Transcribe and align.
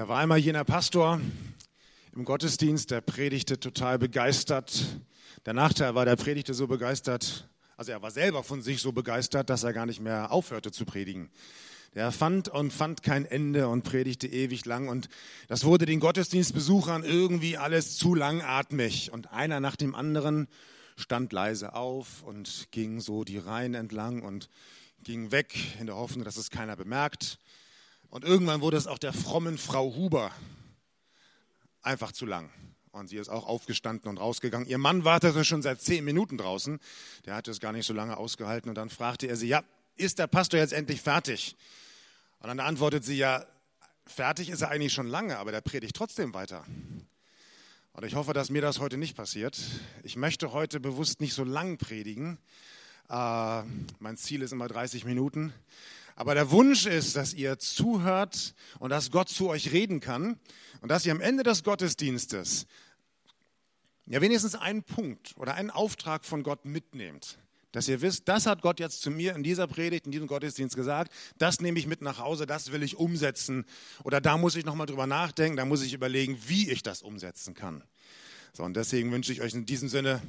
Da 0.00 0.08
war 0.08 0.16
einmal 0.16 0.38
jener 0.38 0.64
Pastor 0.64 1.20
im 2.16 2.24
Gottesdienst, 2.24 2.90
der 2.90 3.02
predigte 3.02 3.60
total 3.60 3.98
begeistert. 3.98 4.82
Der 5.44 5.52
Nachteil 5.52 5.94
war, 5.94 6.06
der 6.06 6.16
predigte 6.16 6.54
so 6.54 6.66
begeistert, 6.66 7.46
also 7.76 7.92
er 7.92 8.00
war 8.00 8.10
selber 8.10 8.42
von 8.42 8.62
sich 8.62 8.80
so 8.80 8.92
begeistert, 8.92 9.50
dass 9.50 9.62
er 9.62 9.74
gar 9.74 9.84
nicht 9.84 10.00
mehr 10.00 10.32
aufhörte 10.32 10.72
zu 10.72 10.86
predigen. 10.86 11.28
Der 11.94 12.12
fand 12.12 12.48
und 12.48 12.72
fand 12.72 13.02
kein 13.02 13.26
Ende 13.26 13.68
und 13.68 13.82
predigte 13.82 14.26
ewig 14.26 14.64
lang 14.64 14.88
und 14.88 15.10
das 15.48 15.64
wurde 15.64 15.84
den 15.84 16.00
Gottesdienstbesuchern 16.00 17.04
irgendwie 17.04 17.58
alles 17.58 17.98
zu 17.98 18.14
langatmig 18.14 19.12
und 19.12 19.30
einer 19.34 19.60
nach 19.60 19.76
dem 19.76 19.94
anderen 19.94 20.48
stand 20.96 21.30
leise 21.30 21.74
auf 21.74 22.22
und 22.22 22.68
ging 22.70 23.02
so 23.02 23.22
die 23.22 23.36
Reihen 23.36 23.74
entlang 23.74 24.22
und 24.22 24.48
ging 25.04 25.30
weg 25.30 25.54
in 25.78 25.84
der 25.84 25.96
Hoffnung, 25.96 26.24
dass 26.24 26.38
es 26.38 26.48
keiner 26.48 26.76
bemerkt. 26.76 27.38
Und 28.10 28.24
irgendwann 28.24 28.60
wurde 28.60 28.76
es 28.76 28.86
auch 28.86 28.98
der 28.98 29.12
frommen 29.12 29.56
Frau 29.56 29.94
Huber 29.94 30.32
einfach 31.82 32.12
zu 32.12 32.26
lang. 32.26 32.50
Und 32.90 33.08
sie 33.08 33.16
ist 33.16 33.28
auch 33.28 33.46
aufgestanden 33.46 34.10
und 34.10 34.18
rausgegangen. 34.18 34.68
Ihr 34.68 34.78
Mann 34.78 35.04
wartete 35.04 35.44
schon 35.44 35.62
seit 35.62 35.80
zehn 35.80 36.04
Minuten 36.04 36.36
draußen. 36.36 36.80
Der 37.24 37.36
hatte 37.36 37.52
es 37.52 37.60
gar 37.60 37.72
nicht 37.72 37.86
so 37.86 37.94
lange 37.94 38.16
ausgehalten. 38.16 38.68
Und 38.68 38.74
dann 38.74 38.90
fragte 38.90 39.28
er 39.28 39.36
sie, 39.36 39.46
ja, 39.46 39.62
ist 39.94 40.18
der 40.18 40.26
Pastor 40.26 40.58
jetzt 40.58 40.72
endlich 40.72 41.00
fertig? 41.00 41.56
Und 42.40 42.48
dann 42.48 42.58
antwortet 42.58 43.04
sie, 43.04 43.16
ja, 43.16 43.46
fertig 44.06 44.48
ist 44.50 44.62
er 44.62 44.70
eigentlich 44.70 44.92
schon 44.92 45.06
lange, 45.06 45.38
aber 45.38 45.52
der 45.52 45.60
predigt 45.60 45.94
trotzdem 45.94 46.34
weiter. 46.34 46.64
Und 47.92 48.04
ich 48.04 48.16
hoffe, 48.16 48.32
dass 48.32 48.50
mir 48.50 48.62
das 48.62 48.80
heute 48.80 48.96
nicht 48.96 49.16
passiert. 49.16 49.56
Ich 50.02 50.16
möchte 50.16 50.52
heute 50.52 50.80
bewusst 50.80 51.20
nicht 51.20 51.34
so 51.34 51.44
lang 51.44 51.78
predigen. 51.78 52.38
Äh, 53.08 53.62
mein 54.00 54.16
Ziel 54.16 54.42
ist 54.42 54.52
immer 54.52 54.66
30 54.66 55.04
Minuten. 55.04 55.52
Aber 56.20 56.34
der 56.34 56.50
Wunsch 56.50 56.84
ist, 56.84 57.16
dass 57.16 57.32
ihr 57.32 57.58
zuhört 57.58 58.54
und 58.78 58.90
dass 58.90 59.10
Gott 59.10 59.30
zu 59.30 59.48
euch 59.48 59.72
reden 59.72 60.00
kann 60.00 60.38
und 60.82 60.90
dass 60.90 61.06
ihr 61.06 61.12
am 61.12 61.22
Ende 61.22 61.44
des 61.44 61.64
Gottesdienstes 61.64 62.66
ja 64.04 64.20
wenigstens 64.20 64.54
einen 64.54 64.82
Punkt 64.82 65.32
oder 65.38 65.54
einen 65.54 65.70
Auftrag 65.70 66.26
von 66.26 66.42
Gott 66.42 66.66
mitnehmt. 66.66 67.38
Dass 67.72 67.88
ihr 67.88 68.02
wisst, 68.02 68.28
das 68.28 68.44
hat 68.44 68.60
Gott 68.60 68.80
jetzt 68.80 69.00
zu 69.00 69.10
mir 69.10 69.34
in 69.34 69.42
dieser 69.42 69.66
Predigt, 69.66 70.04
in 70.04 70.12
diesem 70.12 70.26
Gottesdienst 70.26 70.76
gesagt, 70.76 71.10
das 71.38 71.62
nehme 71.62 71.78
ich 71.78 71.86
mit 71.86 72.02
nach 72.02 72.18
Hause, 72.18 72.44
das 72.44 72.70
will 72.70 72.82
ich 72.82 72.98
umsetzen. 72.98 73.64
Oder 74.04 74.20
da 74.20 74.36
muss 74.36 74.56
ich 74.56 74.66
nochmal 74.66 74.86
drüber 74.86 75.06
nachdenken, 75.06 75.56
da 75.56 75.64
muss 75.64 75.80
ich 75.80 75.94
überlegen, 75.94 76.38
wie 76.46 76.68
ich 76.70 76.82
das 76.82 77.00
umsetzen 77.00 77.54
kann. 77.54 77.82
So, 78.52 78.62
und 78.62 78.76
deswegen 78.76 79.10
wünsche 79.10 79.32
ich 79.32 79.40
euch 79.40 79.54
in 79.54 79.64
diesem 79.64 79.88
Sinne 79.88 80.20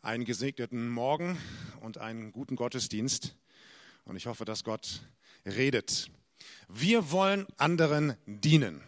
einen 0.00 0.24
gesegneten 0.24 0.88
Morgen 0.88 1.36
und 1.82 1.98
einen 1.98 2.32
guten 2.32 2.56
Gottesdienst. 2.56 3.36
Und 4.06 4.16
ich 4.16 4.26
hoffe, 4.26 4.46
dass 4.46 4.64
Gott 4.64 5.02
redet. 5.46 6.10
Wir 6.68 7.10
wollen 7.10 7.46
anderen 7.56 8.16
dienen. 8.26 8.82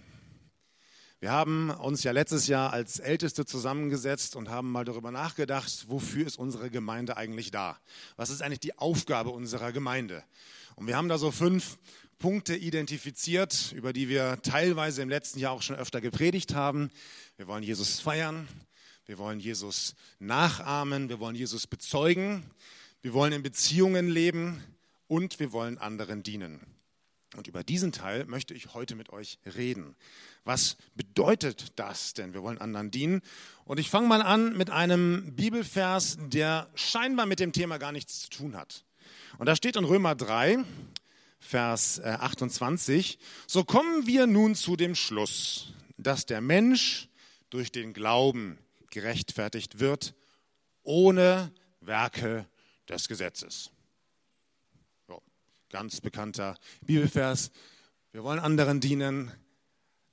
Wir 1.21 1.33
haben 1.33 1.71
uns 1.71 2.05
ja 2.05 2.13
letztes 2.13 2.47
Jahr 2.47 2.73
als 2.73 3.01
Älteste 3.01 3.45
zusammengesetzt 3.45 4.37
und 4.37 4.51
haben 4.51 4.71
mal 4.71 4.85
darüber 4.85 5.11
nachgedacht, 5.11 5.87
wofür 5.89 6.27
ist 6.27 6.39
unsere 6.39 6.71
Gemeinde 6.71 7.17
eigentlich 7.17 7.51
da? 7.51 7.77
Was 8.17 8.31
ist 8.31 8.41
eigentlich 8.41 8.61
die 8.61 8.79
Aufgabe 8.79 9.31
unserer 9.31 9.73
Gemeinde? 9.73 10.23
Und 10.77 10.87
wir 10.87 10.97
haben 10.97 11.09
da 11.09 11.19
so 11.19 11.33
fünf 11.33 11.79
Punkte 12.19 12.55
identifiziert, 12.55 13.73
über 13.73 13.93
die 13.93 14.09
wir 14.09 14.41
teilweise 14.43 15.03
im 15.03 15.09
letzten 15.09 15.41
Jahr 15.41 15.53
auch 15.53 15.63
schon 15.63 15.77
öfter 15.77 16.01
gepredigt 16.01 16.55
haben. 16.55 16.91
Wir 17.37 17.49
wollen 17.49 17.65
Jesus 17.65 17.99
feiern, 17.99 18.47
wir 19.07 19.19
wollen 19.19 19.41
Jesus 19.41 19.97
nachahmen, 20.21 21.09
wir 21.09 21.19
wollen 21.19 21.35
Jesus 21.35 21.67
bezeugen, 21.67 22.45
wir 23.03 23.13
wollen 23.13 23.33
in 23.33 23.43
Beziehungen 23.43 24.09
leben, 24.09 24.63
und 25.09 25.41
wir 25.41 25.53
wollen 25.53 25.79
anderen 25.79 26.23
dienen. 26.23 26.61
Und 27.37 27.47
über 27.47 27.63
diesen 27.63 27.93
Teil 27.93 28.25
möchte 28.25 28.55
ich 28.55 28.73
heute 28.73 28.95
mit 28.95 29.11
euch 29.11 29.39
reden. 29.57 29.97
Was 30.45 30.77
bedeutet 30.95 31.73
das 31.77 32.15
denn? 32.15 32.33
Wir 32.33 32.43
wollen 32.43 32.59
anderen 32.59 32.91
dienen. 32.91 33.21
Und 33.65 33.79
ich 33.79 33.91
fange 33.91 34.09
mal 34.09 34.23
an 34.23 34.57
mit 34.57 34.71
einem 34.71 35.35
Bibelvers, 35.37 36.17
der 36.21 36.71
scheinbar 36.75 37.27
mit 37.27 37.39
dem 37.39 37.53
Thema 37.53 37.79
gar 37.79 37.93
nichts 37.93 38.21
zu 38.21 38.31
tun 38.31 38.57
hat. 38.57 38.85
Und 39.37 39.47
da 39.47 39.57
steht 39.57 39.77
in 39.77 39.85
Römer 39.85 40.15
3, 40.15 40.65
Vers 41.39 42.01
28, 42.01 43.15
äh, 43.15 43.25
so 43.47 43.63
kommen 43.63 44.07
wir 44.07 44.27
nun 44.27 44.55
zu 44.55 44.77
dem 44.77 44.95
Schluss, 44.95 45.73
dass 45.97 46.27
der 46.27 46.41
Mensch 46.41 47.09
durch 47.51 47.71
den 47.71 47.93
Glauben 47.93 48.59
gerechtfertigt 48.91 49.81
wird, 49.81 50.15
ohne 50.83 51.53
Werke 51.81 52.47
des 52.89 53.07
Gesetzes. 53.07 53.71
Ganz 55.71 56.01
bekannter 56.01 56.57
Bibelvers. 56.81 57.51
Wir 58.13 58.25
wollen 58.25 58.39
anderen 58.39 58.81
dienen. 58.81 59.31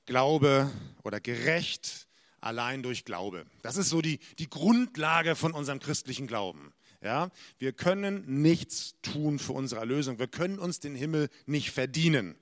Glaube 0.06 0.70
oder 1.04 1.22
gerecht 1.22 2.08
allein 2.42 2.84
durch 2.84 3.06
Glaube. 3.06 3.46
Das 3.62 3.78
ist 3.78 3.90
so 3.90 4.02
die, 4.02 4.20
die 4.38 4.50
Grundlage 4.50 5.36
von 5.36 5.54
unserem 5.54 5.80
christlichen 5.80 6.28
Glauben. 6.28 6.74
Ja, 7.02 7.32
wir 7.58 7.72
können 7.72 8.42
nichts 8.42 8.96
tun 9.02 9.40
für 9.40 9.54
unsere 9.54 9.80
Erlösung. 9.80 10.20
Wir 10.20 10.28
können 10.28 10.60
uns 10.60 10.82
den 10.82 10.94
Himmel 10.94 11.30
nicht 11.46 11.72
verdienen. 11.72 12.36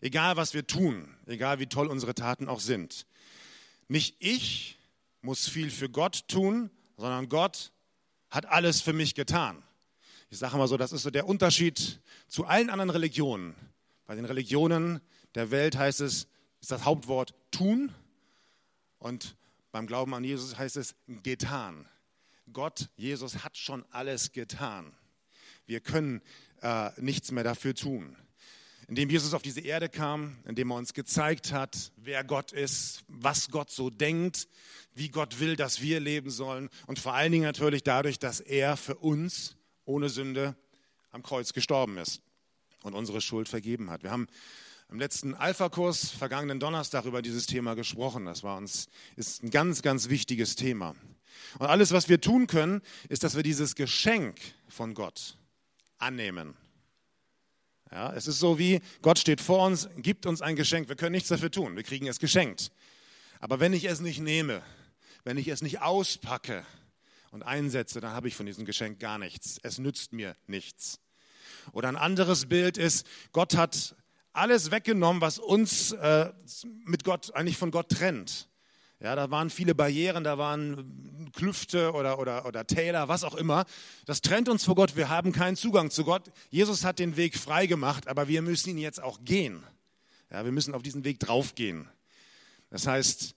Egal 0.00 0.36
was 0.36 0.54
wir 0.54 0.66
tun, 0.66 1.14
egal 1.26 1.58
wie 1.58 1.66
toll 1.66 1.88
unsere 1.88 2.14
Taten 2.14 2.48
auch 2.48 2.60
sind. 2.60 3.06
Nicht 3.88 4.16
ich 4.18 4.78
muss 5.20 5.46
viel 5.46 5.70
für 5.70 5.90
Gott 5.90 6.26
tun, 6.26 6.70
sondern 6.96 7.28
Gott 7.28 7.70
hat 8.30 8.46
alles 8.46 8.80
für 8.80 8.94
mich 8.94 9.14
getan. 9.14 9.62
Ich 10.28 10.38
sage 10.38 10.56
mal 10.56 10.66
so, 10.66 10.76
das 10.76 10.92
ist 10.92 11.02
so 11.02 11.10
der 11.10 11.28
Unterschied 11.28 12.00
zu 12.26 12.46
allen 12.46 12.68
anderen 12.68 12.90
Religionen. 12.90 13.54
Bei 14.06 14.16
den 14.16 14.24
Religionen 14.24 15.00
der 15.36 15.50
Welt 15.50 15.76
heißt 15.76 16.00
es, 16.00 16.26
ist 16.60 16.70
das 16.70 16.84
Hauptwort 16.84 17.34
tun 17.52 17.92
und 18.98 19.36
beim 19.70 19.86
Glauben 19.86 20.14
an 20.14 20.24
Jesus 20.24 20.58
heißt 20.58 20.76
es 20.76 20.96
getan. 21.22 21.88
Gott, 22.52 22.88
Jesus 22.96 23.44
hat 23.44 23.56
schon 23.56 23.84
alles 23.90 24.32
getan. 24.32 24.92
Wir 25.66 25.80
können 25.80 26.22
äh, 26.62 26.90
nichts 27.00 27.30
mehr 27.30 27.44
dafür 27.44 27.74
tun. 27.74 28.16
Indem 28.88 29.10
Jesus 29.10 29.34
auf 29.34 29.42
diese 29.42 29.60
Erde 29.60 29.88
kam, 29.88 30.38
indem 30.44 30.70
er 30.70 30.76
uns 30.76 30.94
gezeigt 30.94 31.52
hat, 31.52 31.92
wer 31.96 32.24
Gott 32.24 32.52
ist, 32.52 33.04
was 33.08 33.50
Gott 33.50 33.70
so 33.70 33.90
denkt, 33.90 34.48
wie 34.94 35.08
Gott 35.08 35.40
will, 35.40 35.56
dass 35.56 35.82
wir 35.82 36.00
leben 36.00 36.30
sollen 36.30 36.68
und 36.86 36.98
vor 36.98 37.14
allen 37.14 37.32
Dingen 37.32 37.44
natürlich 37.44 37.82
dadurch, 37.82 38.18
dass 38.18 38.40
er 38.40 38.76
für 38.76 38.96
uns 38.96 39.55
ohne 39.86 40.10
Sünde 40.10 40.54
am 41.10 41.22
Kreuz 41.22 41.54
gestorben 41.54 41.96
ist 41.96 42.20
und 42.82 42.94
unsere 42.94 43.20
Schuld 43.20 43.48
vergeben 43.48 43.90
hat. 43.90 44.02
Wir 44.02 44.10
haben 44.10 44.26
im 44.90 44.98
letzten 44.98 45.34
Alpha-Kurs 45.34 46.10
vergangenen 46.10 46.60
Donnerstag 46.60 47.06
über 47.06 47.22
dieses 47.22 47.46
Thema 47.46 47.74
gesprochen. 47.74 48.26
Das 48.26 48.42
war 48.42 48.56
uns, 48.56 48.88
ist 49.16 49.42
ein 49.42 49.50
ganz, 49.50 49.82
ganz 49.82 50.08
wichtiges 50.08 50.54
Thema. 50.54 50.94
Und 51.58 51.66
alles, 51.66 51.92
was 51.92 52.08
wir 52.08 52.20
tun 52.20 52.46
können, 52.46 52.82
ist, 53.08 53.24
dass 53.24 53.34
wir 53.34 53.42
dieses 53.42 53.74
Geschenk 53.74 54.38
von 54.68 54.94
Gott 54.94 55.36
annehmen. 55.98 56.54
Ja, 57.90 58.12
es 58.12 58.26
ist 58.26 58.38
so 58.38 58.58
wie, 58.58 58.80
Gott 59.02 59.18
steht 59.18 59.40
vor 59.40 59.64
uns, 59.66 59.88
gibt 59.96 60.26
uns 60.26 60.42
ein 60.42 60.56
Geschenk. 60.56 60.88
Wir 60.88 60.96
können 60.96 61.12
nichts 61.12 61.28
dafür 61.28 61.50
tun. 61.50 61.76
Wir 61.76 61.82
kriegen 61.82 62.06
es 62.06 62.18
geschenkt. 62.18 62.70
Aber 63.40 63.60
wenn 63.60 63.72
ich 63.72 63.84
es 63.84 64.00
nicht 64.00 64.20
nehme, 64.20 64.62
wenn 65.24 65.36
ich 65.36 65.48
es 65.48 65.62
nicht 65.62 65.82
auspacke, 65.82 66.64
und 67.36 67.42
einsetze, 67.42 68.00
dann 68.00 68.12
habe 68.12 68.28
ich 68.28 68.34
von 68.34 68.46
diesem 68.46 68.64
Geschenk 68.64 68.98
gar 68.98 69.18
nichts. 69.18 69.60
Es 69.62 69.76
nützt 69.76 70.14
mir 70.14 70.34
nichts. 70.46 71.00
Oder 71.72 71.88
ein 71.88 71.96
anderes 71.96 72.46
Bild 72.46 72.78
ist, 72.78 73.06
Gott 73.32 73.58
hat 73.58 73.94
alles 74.32 74.70
weggenommen, 74.70 75.20
was 75.20 75.38
uns 75.38 75.92
äh, 75.92 76.32
mit 76.86 77.04
Gott, 77.04 77.34
eigentlich 77.34 77.58
von 77.58 77.70
Gott 77.70 77.90
trennt. 77.90 78.48
Ja, 79.00 79.14
da 79.14 79.30
waren 79.30 79.50
viele 79.50 79.74
Barrieren, 79.74 80.24
da 80.24 80.38
waren 80.38 81.30
Klüfte 81.34 81.92
oder, 81.92 82.18
oder, 82.18 82.46
oder 82.46 82.66
Täler, 82.66 83.08
was 83.08 83.22
auch 83.22 83.34
immer. 83.34 83.66
Das 84.06 84.22
trennt 84.22 84.48
uns 84.48 84.64
vor 84.64 84.74
Gott. 84.74 84.96
Wir 84.96 85.10
haben 85.10 85.32
keinen 85.32 85.56
Zugang 85.56 85.90
zu 85.90 86.04
Gott. 86.04 86.32
Jesus 86.48 86.84
hat 86.84 86.98
den 86.98 87.18
Weg 87.18 87.36
frei 87.36 87.66
gemacht, 87.66 88.08
aber 88.08 88.28
wir 88.28 88.40
müssen 88.40 88.70
ihn 88.70 88.78
jetzt 88.78 89.02
auch 89.02 89.18
gehen. 89.22 89.62
Ja, 90.30 90.46
wir 90.46 90.52
müssen 90.52 90.74
auf 90.74 90.82
diesen 90.82 91.04
Weg 91.04 91.20
draufgehen. 91.20 91.86
Das 92.70 92.86
heißt, 92.86 93.35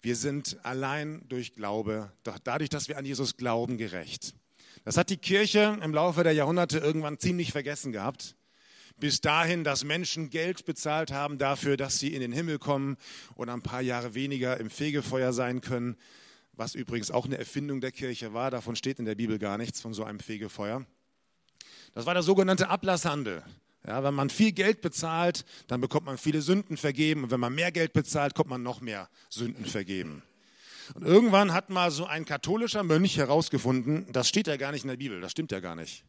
wir 0.00 0.16
sind 0.16 0.58
allein 0.64 1.22
durch 1.28 1.54
Glaube, 1.54 2.12
doch 2.22 2.38
dadurch, 2.38 2.70
dass 2.70 2.88
wir 2.88 2.98
an 2.98 3.04
Jesus 3.04 3.36
glauben, 3.36 3.78
gerecht. 3.78 4.34
Das 4.84 4.96
hat 4.96 5.10
die 5.10 5.16
Kirche 5.16 5.78
im 5.82 5.92
Laufe 5.92 6.22
der 6.22 6.32
Jahrhunderte 6.32 6.78
irgendwann 6.78 7.18
ziemlich 7.18 7.52
vergessen 7.52 7.92
gehabt. 7.92 8.36
Bis 8.96 9.20
dahin, 9.20 9.62
dass 9.62 9.84
Menschen 9.84 10.30
Geld 10.30 10.64
bezahlt 10.64 11.12
haben 11.12 11.38
dafür, 11.38 11.76
dass 11.76 11.98
sie 11.98 12.14
in 12.14 12.20
den 12.20 12.32
Himmel 12.32 12.58
kommen 12.58 12.96
oder 13.36 13.52
ein 13.52 13.62
paar 13.62 13.80
Jahre 13.80 14.14
weniger 14.14 14.58
im 14.58 14.70
Fegefeuer 14.70 15.32
sein 15.32 15.60
können, 15.60 15.96
was 16.52 16.74
übrigens 16.74 17.10
auch 17.10 17.24
eine 17.24 17.38
Erfindung 17.38 17.80
der 17.80 17.92
Kirche 17.92 18.34
war. 18.34 18.50
Davon 18.50 18.74
steht 18.74 18.98
in 18.98 19.04
der 19.04 19.14
Bibel 19.14 19.38
gar 19.38 19.58
nichts 19.58 19.80
von 19.80 19.94
so 19.94 20.04
einem 20.04 20.18
Fegefeuer. 20.18 20.84
Das 21.92 22.06
war 22.06 22.14
der 22.14 22.22
sogenannte 22.22 22.68
Ablasshandel. 22.68 23.44
Ja, 23.88 24.04
wenn 24.04 24.12
man 24.12 24.28
viel 24.28 24.52
Geld 24.52 24.82
bezahlt, 24.82 25.46
dann 25.66 25.80
bekommt 25.80 26.04
man 26.04 26.18
viele 26.18 26.42
Sünden 26.42 26.76
vergeben. 26.76 27.24
Und 27.24 27.30
wenn 27.30 27.40
man 27.40 27.54
mehr 27.54 27.72
Geld 27.72 27.94
bezahlt, 27.94 28.34
kommt 28.34 28.50
man 28.50 28.62
noch 28.62 28.82
mehr 28.82 29.08
Sünden 29.30 29.64
vergeben. 29.64 30.22
Und 30.94 31.04
irgendwann 31.04 31.54
hat 31.54 31.70
mal 31.70 31.90
so 31.90 32.04
ein 32.04 32.26
katholischer 32.26 32.82
Mönch 32.82 33.16
herausgefunden, 33.16 34.12
das 34.12 34.28
steht 34.28 34.46
ja 34.46 34.58
gar 34.58 34.72
nicht 34.72 34.84
in 34.84 34.88
der 34.88 34.98
Bibel, 34.98 35.22
das 35.22 35.32
stimmt 35.32 35.52
ja 35.52 35.60
gar 35.60 35.74
nicht. 35.74 36.04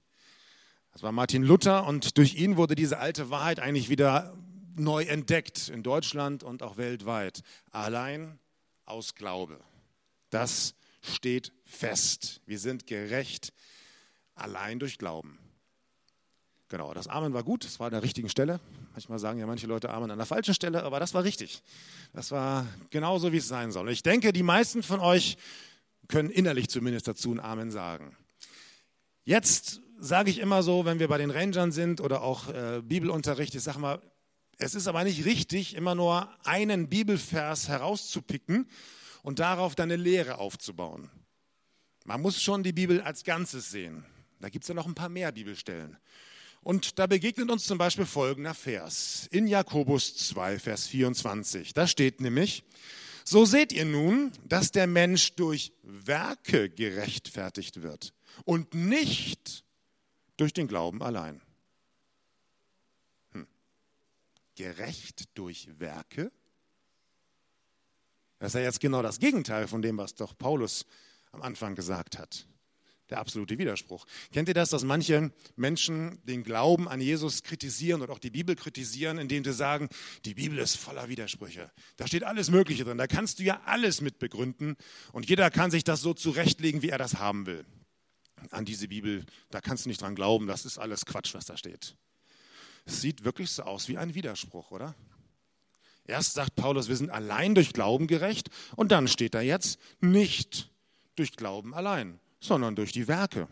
Das 0.92 1.04
war 1.04 1.14
Martin 1.14 1.42
Luther 1.42 1.88
und 1.88 2.18
durch 2.18 2.36
ihn 2.36 2.58
wurde 2.58 2.76
diese 2.76 3.00
alte 3.00 3.30
Wahrheit 3.30 3.62
eigentlich 3.62 3.90
wieder 3.90 4.38
neu 4.76 5.04
entdeckt 5.04 5.70
in 5.70 5.82
Deutschland 5.82 6.44
und 6.44 6.64
auch 6.64 6.76
weltweit. 6.76 7.44
Allein 7.72 8.40
aus 8.86 9.16
Glaube. 9.16 9.58
Das 10.32 10.76
steht 11.02 11.54
fest. 11.64 12.42
Wir 12.46 12.60
sind 12.60 12.88
gerecht 12.88 13.54
allein 14.36 14.80
durch 14.80 14.98
Glauben. 14.98 15.40
Genau, 16.70 16.94
das 16.94 17.08
Amen 17.08 17.34
war 17.34 17.44
gut, 17.44 17.66
es 17.66 17.80
war 17.80 17.88
an 17.88 17.94
der 17.94 18.04
richtigen 18.04 18.30
Stelle. 18.30 18.60
Manchmal 18.92 19.18
sagen 19.18 19.40
ja 19.40 19.48
manche 19.48 19.66
Leute 19.66 19.90
Amen 19.90 20.12
an 20.12 20.20
der 20.20 20.28
falschen 20.28 20.54
Stelle, 20.54 20.84
aber 20.84 21.00
das 21.00 21.16
war 21.16 21.24
richtig. 21.24 21.64
Das 22.14 22.30
war 22.32 22.68
genauso, 22.92 23.32
wie 23.34 23.38
es 23.38 23.48
sein 23.48 23.72
soll. 23.72 23.90
Ich 23.90 24.04
denke, 24.04 24.32
die 24.32 24.44
meisten 24.44 24.84
von 24.84 25.00
euch 25.00 25.38
können 26.08 26.30
innerlich 26.30 26.70
zumindest 26.70 27.08
dazu 27.08 27.32
ein 27.32 27.40
Amen 27.40 27.72
sagen. 27.72 28.16
Jetzt 29.26 29.82
sage 30.00 30.30
ich 30.30 30.38
immer 30.38 30.62
so, 30.62 30.86
wenn 30.86 31.00
wir 31.00 31.08
bei 31.08 31.18
den 31.18 31.32
Rangern 31.32 31.72
sind 31.72 32.02
oder 32.02 32.22
auch 32.22 32.50
äh, 32.50 32.82
Bibelunterricht, 32.84 33.56
ich 33.56 33.64
sage 33.64 33.80
mal, 33.80 34.00
es 34.60 34.76
ist 34.76 34.88
aber 34.88 35.04
nicht 35.04 35.26
richtig, 35.26 35.76
immer 35.76 35.96
nur 35.96 36.30
einen 36.46 36.88
Bibelvers 36.88 37.68
herauszupicken 37.68 38.70
und 39.24 39.40
darauf 39.40 39.74
dann 39.74 39.90
eine 39.90 40.02
Lehre 40.02 40.38
aufzubauen. 40.38 41.10
Man 42.06 42.22
muss 42.22 42.42
schon 42.42 42.62
die 42.62 42.74
Bibel 42.74 43.02
als 43.02 43.24
Ganzes 43.24 43.72
sehen. 43.72 44.06
Da 44.40 44.50
gibt 44.50 44.66
es 44.66 44.70
ja 44.70 44.76
noch 44.76 44.86
ein 44.86 44.96
paar 44.96 45.10
mehr 45.10 45.32
Bibelstellen. 45.32 45.98
Und 46.62 47.00
da 47.00 47.08
begegnet 47.08 47.50
uns 47.50 47.64
zum 47.64 47.78
Beispiel 47.78 48.06
folgender 48.06 48.54
Vers 48.54 49.28
in 49.32 49.48
Jakobus 49.48 50.16
2, 50.18 50.60
Vers 50.60 50.88
24. 50.88 51.74
Da 51.74 51.88
steht 51.88 52.20
nämlich, 52.22 52.64
so 53.24 53.46
seht 53.46 53.72
ihr 53.72 53.86
nun, 53.86 54.32
dass 54.46 54.72
der 54.72 54.88
Mensch 54.88 55.34
durch 55.34 55.72
Werke 55.84 56.70
gerechtfertigt 56.70 57.82
wird 57.82 58.14
und 58.44 58.74
nicht 58.74 59.64
durch 60.38 60.54
den 60.54 60.68
Glauben 60.68 61.02
allein. 61.02 61.42
Hm. 63.32 63.48
Gerecht 64.56 65.30
durch 65.38 65.70
Werke? 65.80 66.32
Das 68.40 68.50
ist 68.50 68.56
ja 68.56 68.62
jetzt 68.62 68.80
genau 68.80 69.02
das 69.02 69.20
Gegenteil 69.20 69.68
von 69.68 69.82
dem, 69.82 69.98
was 69.98 70.16
doch 70.16 70.38
Paulus 70.38 70.86
am 71.32 71.42
Anfang 71.42 71.76
gesagt 71.76 72.18
hat 72.18 72.46
der 73.10 73.20
absolute 73.20 73.58
Widerspruch. 73.58 74.06
Kennt 74.32 74.48
ihr 74.48 74.54
das, 74.54 74.70
dass 74.70 74.84
manche 74.84 75.32
Menschen 75.56 76.20
den 76.26 76.44
Glauben 76.44 76.88
an 76.88 77.02
Jesus 77.02 77.44
kritisieren 77.44 78.02
und 78.02 78.10
auch 78.10 78.20
die 78.20 78.30
Bibel 78.30 78.56
kritisieren, 78.56 79.18
indem 79.18 79.44
sie 79.44 79.54
sagen, 79.54 79.90
die 80.26 80.36
Bibel 80.36 80.60
ist 80.60 80.76
voller 80.76 81.10
Widersprüche. 81.10 81.72
Da 81.98 82.08
steht 82.08 82.24
alles 82.24 82.52
Mögliche 82.52 82.84
drin. 82.84 82.98
Da 82.98 83.08
kannst 83.08 83.40
du 83.40 83.44
ja 83.44 83.62
alles 83.66 84.02
mit 84.02 84.20
begründen 84.20 84.76
und 85.12 85.28
jeder 85.28 85.50
kann 85.50 85.72
sich 85.72 85.84
das 85.84 86.02
so 86.02 86.14
zurechtlegen, 86.14 86.82
wie 86.82 86.90
er 86.90 86.98
das 86.98 87.16
haben 87.16 87.46
will. 87.46 87.66
An 88.52 88.66
diese 88.66 88.88
Bibel, 88.88 89.26
da 89.50 89.60
kannst 89.60 89.86
du 89.86 89.90
nicht 89.90 90.02
dran 90.02 90.16
glauben, 90.16 90.48
das 90.48 90.66
ist 90.66 90.78
alles 90.78 91.06
Quatsch, 91.06 91.34
was 91.34 91.46
da 91.46 91.58
steht. 91.58 91.96
Es 92.86 93.02
sieht 93.02 93.26
wirklich 93.26 93.52
so 93.52 93.64
aus 93.64 93.90
wie 93.90 93.98
ein 93.98 94.14
Widerspruch, 94.14 94.72
oder? 94.72 94.96
Erst 96.06 96.34
sagt 96.34 96.56
Paulus, 96.56 96.88
wir 96.88 96.96
sind 96.96 97.12
allein 97.12 97.54
durch 97.54 97.74
Glauben 97.74 98.08
gerecht 98.08 98.50
und 98.76 98.92
dann 98.92 99.08
steht 99.08 99.36
da 99.36 99.42
jetzt 99.42 99.80
nicht 100.00 100.72
durch 101.16 101.36
Glauben 101.36 101.74
allein 101.74 102.20
sondern 102.40 102.76
durch 102.76 102.92
die 102.92 103.08
Werke. 103.08 103.48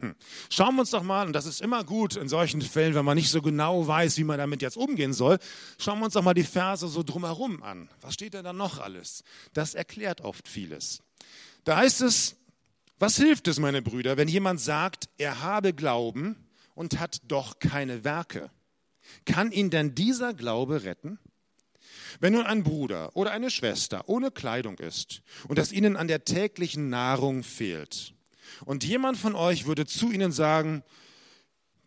Hm. 0.00 0.14
Schauen 0.48 0.76
wir 0.76 0.80
uns 0.82 0.90
doch 0.90 1.02
mal, 1.02 1.26
und 1.26 1.32
das 1.32 1.46
ist 1.46 1.60
immer 1.60 1.82
gut 1.82 2.14
in 2.14 2.28
solchen 2.28 2.62
Fällen, 2.62 2.94
wenn 2.94 3.04
man 3.04 3.16
nicht 3.16 3.30
so 3.30 3.42
genau 3.42 3.86
weiß, 3.86 4.16
wie 4.18 4.24
man 4.24 4.38
damit 4.38 4.62
jetzt 4.62 4.76
umgehen 4.76 5.12
soll, 5.12 5.38
schauen 5.78 5.98
wir 5.98 6.04
uns 6.04 6.14
doch 6.14 6.22
mal 6.22 6.34
die 6.34 6.44
Verse 6.44 6.86
so 6.86 7.02
drumherum 7.02 7.62
an. 7.62 7.88
Was 8.00 8.14
steht 8.14 8.34
denn 8.34 8.44
da 8.44 8.52
noch 8.52 8.78
alles? 8.78 9.24
Das 9.54 9.74
erklärt 9.74 10.20
oft 10.20 10.46
vieles. 10.46 11.02
Da 11.64 11.78
heißt 11.78 12.02
es, 12.02 12.36
was 13.00 13.16
hilft 13.16 13.48
es, 13.48 13.58
meine 13.58 13.82
Brüder, 13.82 14.16
wenn 14.16 14.28
jemand 14.28 14.60
sagt, 14.60 15.08
er 15.18 15.42
habe 15.42 15.72
Glauben 15.72 16.36
und 16.74 17.00
hat 17.00 17.22
doch 17.26 17.58
keine 17.58 18.04
Werke? 18.04 18.50
Kann 19.24 19.50
ihn 19.50 19.70
denn 19.70 19.94
dieser 19.94 20.32
Glaube 20.32 20.84
retten? 20.84 21.18
Wenn 22.20 22.32
nun 22.32 22.46
ein 22.46 22.62
Bruder 22.62 23.14
oder 23.16 23.32
eine 23.32 23.50
Schwester 23.50 24.08
ohne 24.08 24.30
Kleidung 24.30 24.78
ist 24.78 25.22
und 25.48 25.58
es 25.58 25.72
ihnen 25.72 25.96
an 25.96 26.08
der 26.08 26.24
täglichen 26.24 26.88
Nahrung 26.88 27.42
fehlt, 27.42 28.14
und 28.64 28.84
jemand 28.84 29.18
von 29.18 29.34
euch 29.34 29.66
würde 29.66 29.86
zu 29.86 30.10
ihnen 30.10 30.32
sagen, 30.32 30.82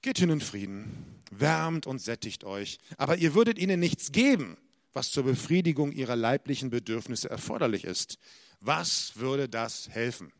geht 0.01 0.19
hin 0.19 0.29
in 0.29 0.41
Frieden, 0.41 1.21
wärmt 1.31 1.87
und 1.87 1.99
sättigt 1.99 2.43
euch, 2.43 2.79
aber 2.97 3.17
ihr 3.17 3.33
würdet 3.33 3.59
ihnen 3.59 3.79
nichts 3.79 4.11
geben, 4.11 4.57
was 4.93 5.11
zur 5.11 5.23
Befriedigung 5.23 5.91
ihrer 5.91 6.15
leiblichen 6.15 6.69
Bedürfnisse 6.69 7.29
erforderlich 7.29 7.83
ist, 7.83 8.17
was 8.59 9.13
würde 9.15 9.47
das 9.47 9.89
helfen? 9.89 10.31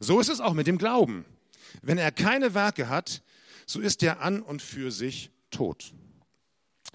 So 0.00 0.20
ist 0.20 0.28
es 0.28 0.40
auch 0.40 0.54
mit 0.54 0.66
dem 0.66 0.78
Glauben. 0.78 1.24
Wenn 1.82 1.98
er 1.98 2.12
keine 2.12 2.54
Werke 2.54 2.88
hat, 2.88 3.22
so 3.66 3.80
ist 3.80 4.02
er 4.02 4.20
an 4.20 4.42
und 4.42 4.62
für 4.62 4.90
sich 4.90 5.30
tot. 5.50 5.92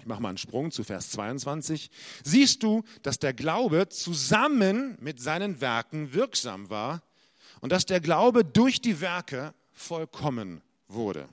Ich 0.00 0.06
mache 0.06 0.22
mal 0.22 0.30
einen 0.30 0.38
Sprung 0.38 0.70
zu 0.70 0.82
Vers 0.82 1.10
22. 1.10 1.90
Siehst 2.24 2.62
du, 2.62 2.82
dass 3.02 3.18
der 3.18 3.34
Glaube 3.34 3.90
zusammen 3.90 4.96
mit 4.98 5.20
seinen 5.20 5.60
Werken 5.60 6.14
wirksam 6.14 6.70
war 6.70 7.02
und 7.60 7.70
dass 7.70 7.84
der 7.84 8.00
Glaube 8.00 8.42
durch 8.42 8.80
die 8.80 9.02
Werke 9.02 9.52
vollkommen 9.72 10.62
wurde. 10.88 11.28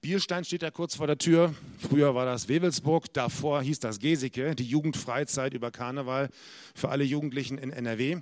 Bierstein 0.00 0.44
steht 0.44 0.62
da 0.62 0.72
kurz 0.72 0.96
vor 0.96 1.06
der 1.06 1.18
Tür. 1.18 1.54
Früher 1.78 2.16
war 2.16 2.26
das 2.26 2.48
Wewelsburg, 2.48 3.12
davor 3.14 3.62
hieß 3.62 3.78
das 3.78 4.00
Geseke, 4.00 4.56
die 4.56 4.66
Jugendfreizeit 4.66 5.54
über 5.54 5.70
Karneval 5.70 6.30
für 6.74 6.88
alle 6.88 7.04
Jugendlichen 7.04 7.58
in 7.58 7.70
NRW. 7.70 8.18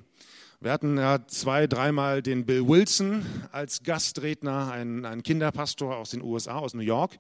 Wir 0.62 0.70
hatten 0.70 0.97
ja 0.97 1.26
zwei, 1.26 1.67
dreimal 1.67 2.23
den 2.23 2.47
Bill 2.47 2.69
Wilson 2.69 3.26
als 3.50 3.82
Gastredner, 3.82 4.70
einen, 4.70 5.25
Kinderpastor 5.25 5.97
aus 5.97 6.11
den 6.11 6.23
USA, 6.23 6.59
aus 6.59 6.73
New 6.75 6.82
York. 6.82 7.19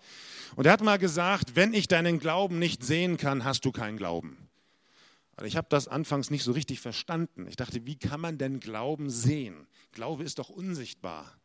Und 0.54 0.66
er 0.66 0.72
hat 0.72 0.80
mal 0.80 0.96
gesagt, 0.96 1.56
wenn 1.56 1.74
ich 1.74 1.88
deinen 1.88 2.20
Glauben 2.20 2.60
nicht 2.60 2.84
sehen 2.84 3.16
kann, 3.16 3.42
hast 3.42 3.64
du 3.64 3.72
keinen 3.72 3.96
Glauben. 3.96 4.48
Also 5.34 5.48
ich 5.48 5.56
habe 5.56 5.66
das 5.70 5.88
anfangs 5.88 6.30
nicht 6.30 6.44
so 6.44 6.52
richtig 6.52 6.80
verstanden. 6.80 7.48
Ich 7.48 7.56
dachte, 7.56 7.84
wie 7.84 7.96
kann 7.96 8.20
man 8.20 8.38
denn 8.38 8.60
Glauben 8.60 9.10
sehen? 9.10 9.66
Glaube 9.90 10.22
ist 10.22 10.38
doch 10.38 10.48
unsichtbar. 10.48 11.36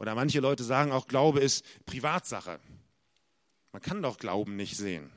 Oder 0.00 0.16
manche 0.16 0.40
Leute 0.40 0.64
sagen 0.64 0.90
auch, 0.90 1.06
Glaube 1.06 1.38
ist 1.38 1.64
Privatsache. 1.86 2.58
Man 3.70 3.80
kann 3.80 4.02
doch 4.02 4.18
Glauben 4.18 4.56
nicht 4.56 4.76
sehen. 4.76 5.08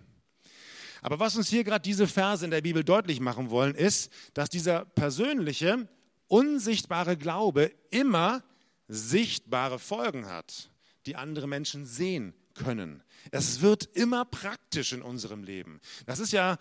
Aber 1.01 1.19
was 1.19 1.35
uns 1.35 1.49
hier 1.49 1.63
gerade 1.63 1.81
diese 1.81 2.05
Verse 2.05 2.45
in 2.45 2.51
der 2.51 2.61
Bibel 2.61 2.83
deutlich 2.83 3.19
machen 3.19 3.49
wollen, 3.49 3.73
ist, 3.73 4.11
dass 4.35 4.49
dieser 4.49 4.85
persönliche, 4.85 5.87
unsichtbare 6.27 7.17
Glaube 7.17 7.71
immer 7.89 8.43
sichtbare 8.87 9.79
Folgen 9.79 10.27
hat, 10.27 10.69
die 11.05 11.15
andere 11.15 11.47
Menschen 11.47 11.85
sehen 11.85 12.33
können. 12.53 13.03
Es 13.31 13.61
wird 13.61 13.85
immer 13.85 14.25
praktisch 14.25 14.93
in 14.93 15.01
unserem 15.01 15.43
Leben. 15.43 15.79
Das 16.05 16.19
ist 16.19 16.31
ja, 16.31 16.57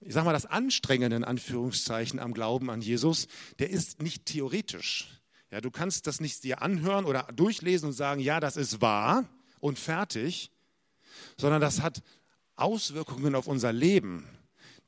ich 0.00 0.12
sage 0.12 0.26
mal, 0.26 0.32
das 0.32 0.46
Anstrengende 0.46 1.16
in 1.16 1.24
Anführungszeichen 1.24 2.18
am 2.18 2.34
Glauben 2.34 2.70
an 2.70 2.80
Jesus. 2.80 3.28
Der 3.58 3.70
ist 3.70 4.02
nicht 4.02 4.26
theoretisch. 4.26 5.08
Ja, 5.50 5.60
du 5.60 5.70
kannst 5.70 6.06
das 6.06 6.20
nicht 6.20 6.42
dir 6.44 6.62
anhören 6.62 7.04
oder 7.04 7.24
durchlesen 7.34 7.88
und 7.88 7.92
sagen, 7.92 8.20
ja, 8.20 8.40
das 8.40 8.56
ist 8.56 8.80
wahr 8.80 9.24
und 9.60 9.78
fertig, 9.78 10.50
sondern 11.36 11.60
das 11.60 11.80
hat 11.80 12.02
Auswirkungen 12.56 13.34
auf 13.34 13.46
unser 13.46 13.72
Leben. 13.72 14.26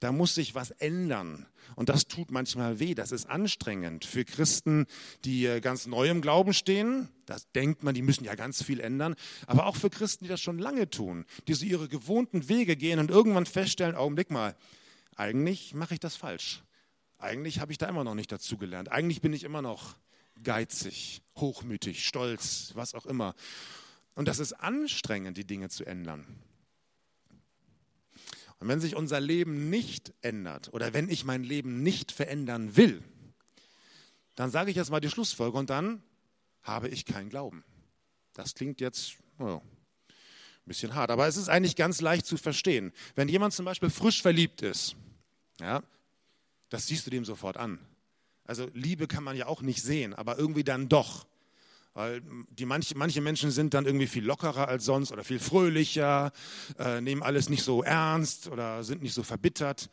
Da 0.00 0.12
muss 0.12 0.34
sich 0.34 0.54
was 0.54 0.70
ändern. 0.70 1.46
Und 1.74 1.88
das 1.88 2.06
tut 2.06 2.30
manchmal 2.30 2.78
weh, 2.78 2.94
das 2.94 3.12
ist 3.12 3.26
anstrengend 3.26 4.04
für 4.04 4.24
Christen, 4.24 4.86
die 5.24 5.46
äh, 5.46 5.60
ganz 5.60 5.86
neu 5.86 6.08
im 6.08 6.20
Glauben 6.20 6.54
stehen. 6.54 7.08
Das 7.26 7.50
denkt 7.52 7.82
man, 7.82 7.94
die 7.94 8.02
müssen 8.02 8.24
ja 8.24 8.34
ganz 8.34 8.62
viel 8.62 8.80
ändern. 8.80 9.16
Aber 9.46 9.66
auch 9.66 9.76
für 9.76 9.90
Christen, 9.90 10.24
die 10.24 10.30
das 10.30 10.40
schon 10.40 10.58
lange 10.58 10.88
tun, 10.88 11.24
die 11.46 11.54
so 11.54 11.64
ihre 11.64 11.88
gewohnten 11.88 12.48
Wege 12.48 12.76
gehen 12.76 12.98
und 12.98 13.10
irgendwann 13.10 13.46
feststellen, 13.46 13.96
Augenblick 13.96 14.30
mal, 14.30 14.56
eigentlich 15.16 15.74
mache 15.74 15.94
ich 15.94 16.00
das 16.00 16.16
falsch. 16.16 16.62
Eigentlich 17.18 17.58
habe 17.60 17.72
ich 17.72 17.78
da 17.78 17.88
immer 17.88 18.04
noch 18.04 18.14
nicht 18.14 18.30
dazugelernt. 18.30 18.90
Eigentlich 18.90 19.20
bin 19.20 19.32
ich 19.32 19.42
immer 19.42 19.62
noch 19.62 19.96
geizig, 20.42 21.22
hochmütig, 21.36 22.06
stolz, 22.06 22.70
was 22.74 22.94
auch 22.94 23.06
immer. 23.06 23.34
Und 24.14 24.28
das 24.28 24.38
ist 24.38 24.52
anstrengend, 24.52 25.36
die 25.36 25.46
Dinge 25.46 25.68
zu 25.68 25.84
ändern. 25.84 26.24
Und 28.60 28.68
wenn 28.68 28.80
sich 28.80 28.96
unser 28.96 29.20
Leben 29.20 29.70
nicht 29.70 30.12
ändert 30.20 30.72
oder 30.72 30.92
wenn 30.92 31.08
ich 31.08 31.24
mein 31.24 31.44
Leben 31.44 31.82
nicht 31.82 32.10
verändern 32.10 32.76
will, 32.76 33.02
dann 34.34 34.50
sage 34.50 34.70
ich 34.70 34.76
jetzt 34.76 34.90
mal 34.90 35.00
die 35.00 35.10
Schlussfolge 35.10 35.56
und 35.56 35.70
dann 35.70 36.02
habe 36.62 36.88
ich 36.88 37.04
keinen 37.04 37.28
Glauben. 37.28 37.64
Das 38.34 38.54
klingt 38.54 38.80
jetzt 38.80 39.16
oh, 39.38 39.60
ein 39.60 39.62
bisschen 40.64 40.94
hart, 40.94 41.10
aber 41.10 41.26
es 41.26 41.36
ist 41.36 41.48
eigentlich 41.48 41.76
ganz 41.76 42.00
leicht 42.00 42.26
zu 42.26 42.36
verstehen. 42.36 42.92
Wenn 43.14 43.28
jemand 43.28 43.54
zum 43.54 43.64
Beispiel 43.64 43.90
frisch 43.90 44.22
verliebt 44.22 44.62
ist, 44.62 44.96
ja, 45.60 45.82
das 46.68 46.86
siehst 46.86 47.06
du 47.06 47.10
dem 47.10 47.24
sofort 47.24 47.56
an. 47.56 47.78
Also 48.44 48.68
Liebe 48.74 49.06
kann 49.06 49.24
man 49.24 49.36
ja 49.36 49.46
auch 49.46 49.62
nicht 49.62 49.82
sehen, 49.82 50.14
aber 50.14 50.38
irgendwie 50.38 50.64
dann 50.64 50.88
doch. 50.88 51.26
Weil 51.94 52.22
die 52.50 52.64
manche, 52.64 52.96
manche 52.96 53.20
Menschen 53.20 53.50
sind 53.50 53.74
dann 53.74 53.86
irgendwie 53.86 54.06
viel 54.06 54.24
lockerer 54.24 54.68
als 54.68 54.84
sonst 54.84 55.10
oder 55.12 55.24
viel 55.24 55.40
fröhlicher, 55.40 56.32
äh, 56.78 57.00
nehmen 57.00 57.22
alles 57.22 57.48
nicht 57.48 57.62
so 57.62 57.82
ernst 57.82 58.48
oder 58.48 58.84
sind 58.84 59.02
nicht 59.02 59.14
so 59.14 59.22
verbittert. 59.22 59.90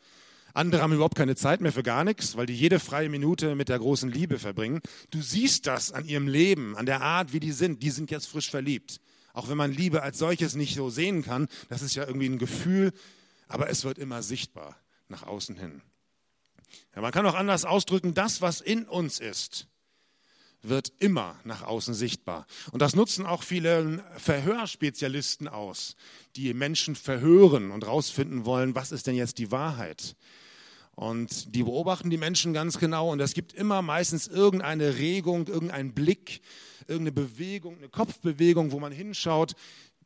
Andere 0.56 0.80
haben 0.80 0.92
überhaupt 0.92 1.16
keine 1.16 1.36
Zeit 1.36 1.60
mehr 1.60 1.72
für 1.72 1.82
gar 1.82 2.02
nichts, 2.02 2.36
weil 2.36 2.46
die 2.46 2.54
jede 2.56 2.80
freie 2.80 3.10
Minute 3.10 3.54
mit 3.54 3.68
der 3.68 3.78
großen 3.78 4.10
Liebe 4.10 4.38
verbringen. 4.38 4.80
Du 5.10 5.20
siehst 5.20 5.66
das 5.66 5.92
an 5.92 6.06
ihrem 6.06 6.28
Leben, 6.28 6.76
an 6.76 6.86
der 6.86 7.02
Art, 7.02 7.34
wie 7.34 7.40
die 7.40 7.52
sind. 7.52 7.82
Die 7.82 7.90
sind 7.90 8.10
jetzt 8.10 8.26
frisch 8.26 8.50
verliebt. 8.50 9.00
Auch 9.34 9.50
wenn 9.50 9.58
man 9.58 9.70
Liebe 9.70 10.02
als 10.02 10.18
solches 10.18 10.54
nicht 10.54 10.74
so 10.74 10.88
sehen 10.88 11.22
kann, 11.22 11.48
das 11.68 11.82
ist 11.82 11.94
ja 11.94 12.06
irgendwie 12.06 12.30
ein 12.30 12.38
Gefühl, 12.38 12.92
aber 13.48 13.68
es 13.68 13.84
wird 13.84 13.98
immer 13.98 14.22
sichtbar 14.22 14.76
nach 15.08 15.24
außen 15.24 15.56
hin. 15.56 15.82
Ja, 16.94 17.02
man 17.02 17.12
kann 17.12 17.26
auch 17.26 17.34
anders 17.34 17.66
ausdrücken, 17.66 18.14
das, 18.14 18.40
was 18.40 18.62
in 18.62 18.86
uns 18.86 19.20
ist, 19.20 19.68
wird 20.68 20.92
immer 20.98 21.36
nach 21.44 21.62
außen 21.62 21.94
sichtbar. 21.94 22.46
Und 22.72 22.82
das 22.82 22.94
nutzen 22.94 23.26
auch 23.26 23.42
viele 23.42 24.04
Verhörspezialisten 24.16 25.48
aus, 25.48 25.96
die 26.36 26.54
Menschen 26.54 26.96
verhören 26.96 27.70
und 27.70 27.86
rausfinden 27.86 28.44
wollen, 28.44 28.74
was 28.74 28.92
ist 28.92 29.06
denn 29.06 29.16
jetzt 29.16 29.38
die 29.38 29.50
Wahrheit. 29.50 30.16
Und 30.96 31.54
die 31.54 31.62
beobachten 31.62 32.08
die 32.08 32.16
Menschen 32.16 32.54
ganz 32.54 32.78
genau 32.78 33.12
und 33.12 33.20
es 33.20 33.34
gibt 33.34 33.52
immer 33.52 33.82
meistens 33.82 34.28
irgendeine 34.28 34.96
Regung, 34.96 35.46
irgendeinen 35.46 35.92
Blick, 35.92 36.40
irgendeine 36.88 37.12
Bewegung, 37.12 37.76
eine 37.76 37.90
Kopfbewegung, 37.90 38.72
wo 38.72 38.80
man 38.80 38.92
hinschaut, 38.92 39.54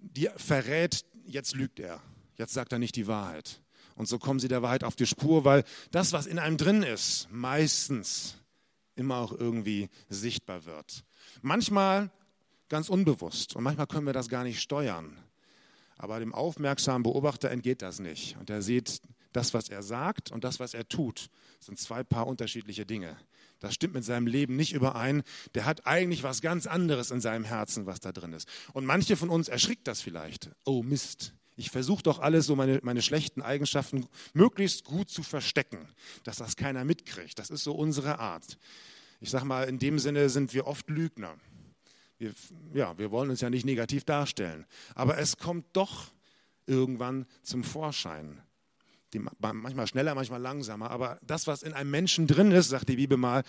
die 0.00 0.29
verrät, 0.37 1.05
jetzt 1.26 1.55
lügt 1.55 1.79
er, 1.79 2.02
jetzt 2.38 2.55
sagt 2.55 2.73
er 2.73 2.81
nicht 2.81 2.97
die 2.97 3.07
Wahrheit. 3.07 3.61
Und 3.95 4.09
so 4.09 4.19
kommen 4.19 4.40
sie 4.40 4.49
der 4.49 4.62
Wahrheit 4.62 4.83
auf 4.83 4.97
die 4.97 5.07
Spur, 5.07 5.45
weil 5.45 5.62
das, 5.93 6.12
was 6.12 6.26
in 6.26 6.38
einem 6.38 6.57
drin 6.57 6.83
ist, 6.83 7.29
meistens 7.31 8.40
immer 9.00 9.16
auch 9.16 9.33
irgendwie 9.33 9.88
sichtbar 10.09 10.64
wird. 10.64 11.04
Manchmal 11.42 12.11
ganz 12.69 12.88
unbewusst 12.88 13.57
und 13.57 13.64
manchmal 13.64 13.87
können 13.87 14.07
wir 14.07 14.12
das 14.12 14.28
gar 14.28 14.45
nicht 14.45 14.61
steuern. 14.61 15.16
Aber 15.99 16.19
dem 16.19 16.35
aufmerksamen 16.35 17.02
Beobachter 17.02 17.50
entgeht 17.50 17.83
das 17.83 17.99
nicht. 17.99 18.37
Und 18.38 18.49
er 18.49 18.62
sieht, 18.62 19.02
das, 19.33 19.54
was 19.54 19.69
er 19.69 19.83
sagt 19.83 20.30
und 20.30 20.45
das, 20.45 20.61
was 20.61 20.75
er 20.75 20.88
tut, 20.88 21.28
sind 21.61 21.78
zwei 21.78 22.02
paar 22.02 22.26
unterschiedliche 22.26 22.87
Dinge. 22.87 23.16
Das 23.61 23.75
stimmt 23.75 23.95
mit 23.95 24.04
seinem 24.04 24.26
Leben 24.26 24.57
nicht 24.57 24.73
überein. 24.73 25.23
Der 25.54 25.66
hat 25.66 25.87
eigentlich 25.87 26.23
was 26.23 26.40
ganz 26.40 26.66
anderes 26.66 27.11
in 27.11 27.21
seinem 27.21 27.45
Herzen, 27.45 27.87
was 27.87 28.00
da 28.00 28.12
drin 28.12 28.33
ist. 28.33 28.49
Und 28.73 28.87
manche 28.87 29.16
von 29.16 29.28
uns 29.28 29.49
erschrickt 29.49 29.87
das 29.87 30.00
vielleicht. 30.00 30.50
Oh 30.64 30.83
Mist. 30.83 31.35
Ich 31.61 31.71
versuche 31.71 32.02
doch 32.02 32.21
alles, 32.21 32.47
so 32.47 32.57
meine, 32.57 32.81
meine 32.83 33.02
schlechten 33.02 33.43
Eigenschaften 33.43 34.07
möglichst 34.33 34.83
gut 34.83 35.11
zu 35.11 35.23
verstecken, 35.23 35.87
dass 36.25 36.38
das 36.38 36.57
keiner 36.57 36.87
mitkriegt. 36.87 37.38
Das 37.38 37.50
ist 37.50 37.64
so 37.64 37.75
unsere 37.75 38.19
Art. 38.19 38.57
Ich 39.21 39.29
sage 39.29 39.45
mal, 39.45 39.69
in 39.69 39.79
dem 39.79 39.99
Sinne 39.99 40.31
sind 40.31 40.55
wir 40.55 40.67
oft 40.67 40.88
Lügner. 40.88 41.37
Wir, 42.17 42.33
ja, 42.73 42.97
wir 42.97 43.11
wollen 43.11 43.29
uns 43.29 43.43
ja 43.43 43.50
nicht 43.50 43.67
negativ 43.67 44.05
darstellen. 44.05 44.64
Aber 44.95 45.19
es 45.19 45.37
kommt 45.37 45.67
doch 45.75 46.07
irgendwann 46.64 47.26
zum 47.43 47.62
Vorschein 47.62 48.40
die, 49.12 49.19
manchmal 49.19 49.87
schneller, 49.87 50.14
manchmal 50.14 50.40
langsamer. 50.40 50.90
Aber 50.90 51.19
das, 51.26 51.47
was 51.47 51.62
in 51.62 51.75
einem 51.75 51.90
Menschen 51.90 52.26
drin 52.26 52.52
ist, 52.52 52.71
sagt 52.71 52.88
die 52.88 52.97
Bibel 52.97 53.19
mal, 53.19 53.43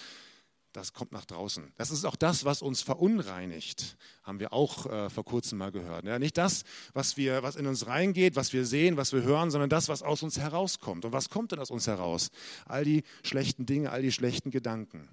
das 0.73 0.93
kommt 0.93 1.11
nach 1.11 1.25
draußen. 1.25 1.71
Das 1.75 1.91
ist 1.91 2.05
auch 2.05 2.15
das, 2.15 2.45
was 2.45 2.61
uns 2.61 2.81
verunreinigt, 2.81 3.97
haben 4.23 4.39
wir 4.39 4.53
auch 4.53 4.85
äh, 4.85 5.09
vor 5.09 5.25
kurzem 5.25 5.57
mal 5.57 5.71
gehört. 5.71 6.05
Ja, 6.05 6.17
nicht 6.17 6.37
das, 6.37 6.63
was, 6.93 7.17
wir, 7.17 7.43
was 7.43 7.57
in 7.57 7.67
uns 7.67 7.87
reingeht, 7.87 8.35
was 8.35 8.53
wir 8.53 8.65
sehen, 8.65 8.95
was 8.95 9.11
wir 9.11 9.23
hören, 9.23 9.51
sondern 9.51 9.69
das, 9.69 9.89
was 9.89 10.01
aus 10.01 10.23
uns 10.23 10.39
herauskommt. 10.39 11.03
Und 11.03 11.11
was 11.11 11.29
kommt 11.29 11.51
denn 11.51 11.59
aus 11.59 11.71
uns 11.71 11.87
heraus? 11.87 12.29
All 12.65 12.85
die 12.85 13.03
schlechten 13.23 13.65
Dinge, 13.65 13.91
all 13.91 14.01
die 14.01 14.11
schlechten 14.11 14.49
Gedanken. 14.49 15.09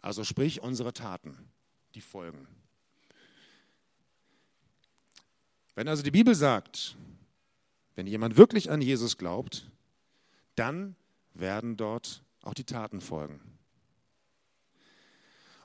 Also 0.00 0.24
sprich 0.24 0.62
unsere 0.62 0.92
Taten, 0.92 1.36
die 1.94 2.00
folgen. 2.00 2.48
Wenn 5.76 5.88
also 5.88 6.02
die 6.02 6.10
Bibel 6.10 6.34
sagt, 6.34 6.96
wenn 7.94 8.06
jemand 8.06 8.36
wirklich 8.36 8.70
an 8.70 8.80
Jesus 8.80 9.16
glaubt, 9.16 9.70
dann 10.54 10.96
werden 11.34 11.76
dort 11.76 12.22
auch 12.42 12.54
die 12.54 12.64
Taten 12.64 13.00
folgen. 13.00 13.40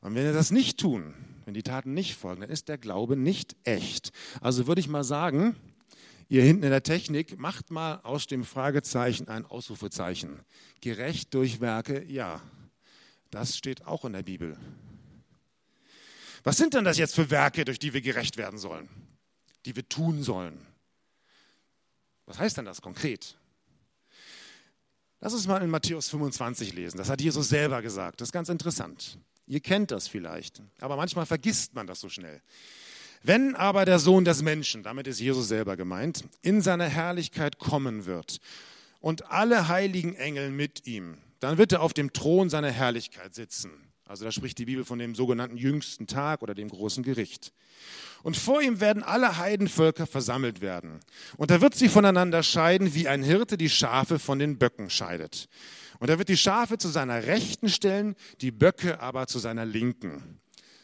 Und 0.01 0.15
wenn 0.15 0.25
wir 0.25 0.33
das 0.33 0.51
nicht 0.51 0.79
tun, 0.79 1.13
wenn 1.45 1.53
die 1.53 1.63
Taten 1.63 1.93
nicht 1.93 2.15
folgen, 2.15 2.41
dann 2.41 2.49
ist 2.49 2.67
der 2.67 2.77
Glaube 2.77 3.15
nicht 3.15 3.55
echt. 3.63 4.11
Also 4.41 4.67
würde 4.67 4.81
ich 4.81 4.87
mal 4.87 5.03
sagen, 5.03 5.55
ihr 6.27 6.43
hinten 6.43 6.63
in 6.63 6.71
der 6.71 6.83
Technik, 6.83 7.39
macht 7.39 7.71
mal 7.71 7.99
aus 8.03 8.27
dem 8.27 8.43
Fragezeichen 8.43 9.27
ein 9.27 9.45
Ausrufezeichen. 9.45 10.39
Gerecht 10.81 11.33
durch 11.33 11.61
Werke, 11.61 12.03
ja. 12.05 12.41
Das 13.29 13.57
steht 13.57 13.85
auch 13.85 14.03
in 14.05 14.13
der 14.13 14.23
Bibel. 14.23 14.57
Was 16.43 16.57
sind 16.57 16.73
denn 16.73 16.83
das 16.83 16.97
jetzt 16.97 17.15
für 17.15 17.29
Werke, 17.29 17.65
durch 17.65 17.79
die 17.79 17.93
wir 17.93 18.01
gerecht 18.01 18.37
werden 18.37 18.57
sollen? 18.57 18.89
Die 19.65 19.75
wir 19.75 19.87
tun 19.87 20.23
sollen? 20.23 20.65
Was 22.25 22.39
heißt 22.39 22.57
denn 22.57 22.65
das 22.65 22.81
konkret? 22.81 23.37
Lass 25.19 25.33
uns 25.33 25.45
mal 25.45 25.61
in 25.61 25.69
Matthäus 25.69 26.09
25 26.09 26.73
lesen. 26.73 26.97
Das 26.97 27.09
hat 27.09 27.21
Jesus 27.21 27.49
selber 27.49 27.81
gesagt. 27.81 28.21
Das 28.21 28.29
ist 28.29 28.33
ganz 28.33 28.49
interessant. 28.49 29.19
Ihr 29.51 29.59
kennt 29.59 29.91
das 29.91 30.07
vielleicht, 30.07 30.61
aber 30.79 30.95
manchmal 30.95 31.25
vergisst 31.25 31.73
man 31.75 31.85
das 31.85 31.99
so 31.99 32.07
schnell. 32.07 32.41
Wenn 33.21 33.53
aber 33.53 33.83
der 33.83 33.99
Sohn 33.99 34.23
des 34.23 34.41
Menschen, 34.43 34.81
damit 34.81 35.07
ist 35.07 35.19
Jesus 35.19 35.49
selber 35.49 35.75
gemeint, 35.75 36.23
in 36.41 36.61
seiner 36.61 36.87
Herrlichkeit 36.87 37.59
kommen 37.59 38.05
wird 38.05 38.39
und 39.01 39.29
alle 39.29 39.67
heiligen 39.67 40.15
Engel 40.15 40.51
mit 40.51 40.87
ihm, 40.87 41.17
dann 41.41 41.57
wird 41.57 41.73
er 41.73 41.81
auf 41.81 41.91
dem 41.91 42.13
Thron 42.13 42.49
seiner 42.49 42.71
Herrlichkeit 42.71 43.35
sitzen. 43.35 43.71
Also 44.05 44.23
da 44.23 44.31
spricht 44.31 44.57
die 44.57 44.65
Bibel 44.65 44.85
von 44.85 44.99
dem 44.99 45.15
sogenannten 45.15 45.57
jüngsten 45.57 46.07
Tag 46.07 46.43
oder 46.43 46.53
dem 46.53 46.69
großen 46.69 47.03
Gericht. 47.03 47.51
Und 48.23 48.37
vor 48.37 48.61
ihm 48.61 48.79
werden 48.79 49.03
alle 49.03 49.37
Heidenvölker 49.37 50.07
versammelt 50.07 50.61
werden. 50.61 51.01
Und 51.35 51.51
er 51.51 51.59
wird 51.59 51.75
sie 51.75 51.89
voneinander 51.89 52.41
scheiden, 52.41 52.93
wie 52.93 53.09
ein 53.09 53.21
Hirte 53.21 53.57
die 53.57 53.69
Schafe 53.69 54.17
von 54.17 54.39
den 54.39 54.57
Böcken 54.57 54.89
scheidet. 54.89 55.49
Und 56.01 56.09
er 56.09 56.17
wird 56.17 56.29
die 56.29 56.37
Schafe 56.37 56.79
zu 56.79 56.87
seiner 56.87 57.27
Rechten 57.27 57.69
stellen, 57.69 58.15
die 58.41 58.49
Böcke 58.49 59.01
aber 59.01 59.27
zu 59.27 59.37
seiner 59.37 59.67
Linken. 59.67 60.39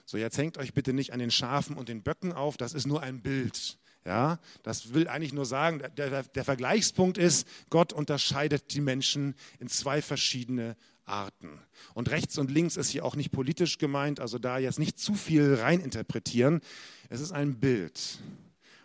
So, 0.06 0.16
jetzt 0.16 0.38
hängt 0.38 0.60
euch 0.60 0.76
bitte 0.76 0.94
nicht 0.94 1.12
an 1.12 1.18
den 1.18 1.32
Schafen 1.32 1.76
und 1.76 1.90
den 1.90 2.04
Böcken 2.04 2.34
auf, 2.34 2.56
das 2.56 2.74
ist 2.74 2.86
nur 2.86 3.02
ein 3.02 3.24
Bild. 3.24 3.80
Ja, 4.06 4.38
das 4.62 4.94
will 4.94 5.08
eigentlich 5.08 5.34
nur 5.34 5.48
sagen, 5.48 5.82
der, 5.98 6.22
der 6.22 6.44
Vergleichspunkt 6.46 7.18
ist, 7.18 7.48
Gott 7.72 7.94
unterscheidet 7.94 8.76
die 8.76 8.80
Menschen 8.80 9.34
in 9.60 9.70
zwei 9.70 10.04
verschiedene 10.04 10.78
Arten. 11.06 11.50
Und 11.96 12.12
rechts 12.12 12.38
und 12.38 12.52
links 12.52 12.78
ist 12.78 12.90
hier 12.90 13.04
auch 13.04 13.16
nicht 13.16 13.32
politisch 13.32 13.80
gemeint, 13.80 14.20
also 14.20 14.38
da 14.38 14.60
jetzt 14.60 14.78
nicht 14.78 15.00
zu 15.00 15.16
viel 15.16 15.56
reininterpretieren. 15.56 16.62
Es 17.10 17.22
ist 17.22 17.32
ein 17.32 17.56
Bild. 17.56 18.20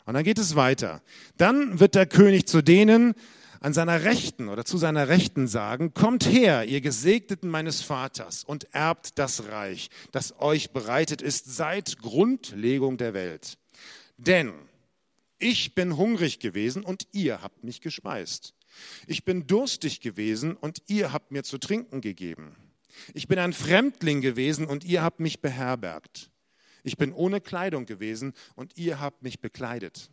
Und 0.07 0.15
dann 0.15 0.25
geht 0.25 0.39
es 0.39 0.57
weiter. 0.57 1.03
Dann 1.37 1.79
wird 1.79 1.95
der 1.95 2.07
König 2.07 2.49
zu 2.49 2.63
denen 2.63 3.15
an 3.63 3.73
seiner 3.73 4.03
Rechten 4.03 4.49
oder 4.49 4.65
zu 4.65 4.77
seiner 4.77 5.09
Rechten 5.09 5.47
sagen, 5.47 5.95
kommt 5.95 6.27
her, 6.27 6.65
ihr 6.65 6.81
Gesegneten 6.81 7.49
meines 7.49 7.81
Vaters, 7.81 8.43
und 8.43 8.75
erbt 8.75 9.19
das 9.21 9.47
Reich, 9.47 9.89
das 10.11 10.35
euch 10.41 10.73
bereitet 10.73 11.23
ist 11.23 11.55
seit 11.55 11.99
Grundlegung 11.99 12.97
der 12.97 13.15
Welt. 13.15 13.59
Denn 14.17 14.53
ich 15.39 15.77
bin 15.77 15.97
hungrig 15.97 16.41
gewesen 16.41 16.83
und 16.83 17.07
ihr 17.13 17.41
habt 17.41 17.63
mich 17.63 17.81
gespeist. 17.81 18.55
Ich 19.07 19.25
bin 19.25 19.47
durstig 19.47 20.01
gewesen 20.01 20.57
und 20.57 20.83
ihr 20.89 21.13
habt 21.13 21.31
mir 21.31 21.45
zu 21.45 21.59
trinken 21.59 22.01
gegeben. 22.01 22.57
Ich 23.15 23.29
bin 23.29 23.39
ein 23.39 23.53
Fremdling 23.53 24.23
gewesen 24.23 24.67
und 24.67 24.85
ihr 24.85 25.03
habt 25.03 25.21
mich 25.21 25.41
beherbergt. 25.41 26.31
Ich 26.83 26.97
bin 26.97 27.13
ohne 27.13 27.41
Kleidung 27.41 27.87
gewesen 27.87 28.33
und 28.57 28.77
ihr 28.77 28.99
habt 28.99 29.23
mich 29.23 29.41
bekleidet. 29.41 30.11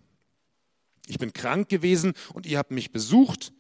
Ich 1.08 1.18
bin 1.18 1.34
krank 1.34 1.70
gewesen 1.70 2.14
und 2.34 2.46
ihr 2.46 2.58
habt 2.58 2.72
mich 2.72 2.92
besucht. 2.92 3.52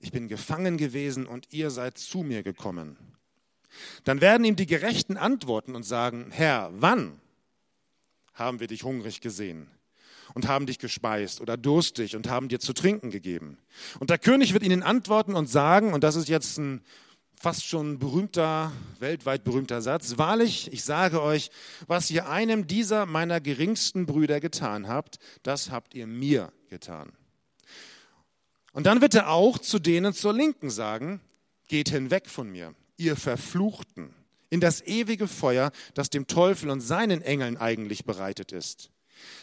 Ich 0.00 0.12
bin 0.12 0.28
gefangen 0.28 0.76
gewesen 0.76 1.26
und 1.26 1.52
ihr 1.52 1.70
seid 1.70 1.98
zu 1.98 2.18
mir 2.18 2.42
gekommen. 2.42 2.96
Dann 4.04 4.20
werden 4.20 4.44
ihm 4.44 4.56
die 4.56 4.66
Gerechten 4.66 5.16
antworten 5.16 5.74
und 5.74 5.82
sagen, 5.82 6.30
Herr, 6.30 6.70
wann 6.74 7.20
haben 8.34 8.60
wir 8.60 8.66
dich 8.66 8.82
hungrig 8.82 9.20
gesehen 9.20 9.68
und 10.34 10.48
haben 10.48 10.66
dich 10.66 10.78
gespeist 10.78 11.40
oder 11.40 11.56
durstig 11.56 12.16
und 12.16 12.28
haben 12.28 12.48
dir 12.48 12.60
zu 12.60 12.72
trinken 12.72 13.10
gegeben. 13.10 13.58
Und 14.00 14.10
der 14.10 14.18
König 14.18 14.52
wird 14.52 14.62
ihnen 14.62 14.82
antworten 14.82 15.34
und 15.34 15.48
sagen, 15.48 15.92
und 15.92 16.04
das 16.04 16.16
ist 16.16 16.28
jetzt 16.28 16.58
ein 16.58 16.82
fast 17.44 17.66
schon 17.66 17.98
berühmter, 17.98 18.72
weltweit 19.00 19.44
berühmter 19.44 19.82
Satz, 19.82 20.16
wahrlich, 20.16 20.72
ich 20.72 20.82
sage 20.82 21.20
euch, 21.20 21.50
was 21.86 22.10
ihr 22.10 22.26
einem 22.26 22.66
dieser 22.66 23.04
meiner 23.04 23.38
geringsten 23.38 24.06
Brüder 24.06 24.40
getan 24.40 24.88
habt, 24.88 25.18
das 25.42 25.70
habt 25.70 25.94
ihr 25.94 26.06
mir 26.06 26.54
getan. 26.70 27.12
Und 28.72 28.86
dann 28.86 29.02
wird 29.02 29.14
er 29.14 29.28
auch 29.28 29.58
zu 29.58 29.78
denen 29.78 30.14
zur 30.14 30.32
Linken 30.32 30.70
sagen, 30.70 31.20
geht 31.68 31.90
hinweg 31.90 32.30
von 32.30 32.48
mir, 32.48 32.74
ihr 32.96 33.14
Verfluchten, 33.14 34.14
in 34.48 34.60
das 34.60 34.80
ewige 34.80 35.28
Feuer, 35.28 35.70
das 35.92 36.08
dem 36.08 36.26
Teufel 36.26 36.70
und 36.70 36.80
seinen 36.80 37.20
Engeln 37.20 37.58
eigentlich 37.58 38.06
bereitet 38.06 38.52
ist. 38.52 38.88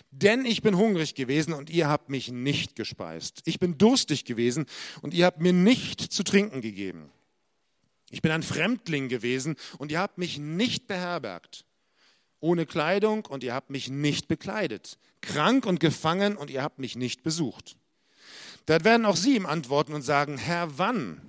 Denn 0.09 0.43
ich 0.45 0.63
bin 0.63 0.75
hungrig 0.75 1.13
gewesen 1.13 1.53
und 1.53 1.69
ihr 1.69 1.87
habt 1.87 2.09
mich 2.09 2.31
nicht 2.31 2.75
gespeist. 2.75 3.43
Ich 3.45 3.59
bin 3.59 3.77
durstig 3.77 4.25
gewesen 4.25 4.65
und 5.03 5.13
ihr 5.13 5.27
habt 5.27 5.39
mir 5.39 5.53
nicht 5.53 6.01
zu 6.01 6.23
trinken 6.23 6.61
gegeben. 6.61 7.11
Ich 8.11 8.21
bin 8.21 8.31
ein 8.31 8.43
Fremdling 8.43 9.09
gewesen 9.09 9.55
und 9.77 9.91
ihr 9.91 9.99
habt 9.99 10.17
mich 10.17 10.37
nicht 10.37 10.85
beherbergt. 10.87 11.65
Ohne 12.39 12.65
Kleidung 12.65 13.25
und 13.25 13.43
ihr 13.43 13.53
habt 13.53 13.69
mich 13.69 13.89
nicht 13.89 14.27
bekleidet. 14.27 14.97
Krank 15.21 15.65
und 15.65 15.79
gefangen 15.79 16.35
und 16.35 16.49
ihr 16.51 16.61
habt 16.61 16.79
mich 16.79 16.95
nicht 16.95 17.23
besucht. 17.23 17.77
Dann 18.65 18.83
werden 18.83 19.05
auch 19.05 19.15
sie 19.15 19.35
ihm 19.35 19.45
antworten 19.45 19.93
und 19.93 20.01
sagen, 20.01 20.37
Herr, 20.37 20.77
wann 20.77 21.21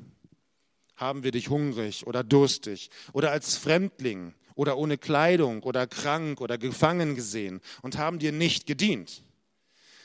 haben 0.96 1.24
wir 1.24 1.30
dich 1.30 1.48
hungrig 1.48 2.06
oder 2.06 2.22
durstig 2.22 2.90
oder 3.12 3.30
als 3.30 3.56
Fremdling 3.56 4.34
oder 4.54 4.76
ohne 4.76 4.98
Kleidung 4.98 5.62
oder 5.62 5.86
krank 5.86 6.40
oder 6.40 6.58
gefangen 6.58 7.14
gesehen 7.14 7.60
und 7.82 7.98
haben 7.98 8.18
dir 8.18 8.32
nicht 8.32 8.66
gedient. 8.66 9.22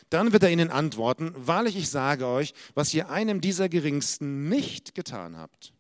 Dann 0.10 0.32
wird 0.32 0.44
er 0.44 0.52
ihnen 0.52 0.72
antworten, 0.72 1.34
wahrlich 1.36 1.76
ich 1.76 1.90
sage 1.90 2.28
euch, 2.28 2.54
was 2.74 2.94
ihr 2.94 3.10
einem 3.10 3.42
dieser 3.42 3.68
Geringsten 3.68 4.48
nicht 4.48 4.96
getan 4.96 5.38
habt, 5.38 5.74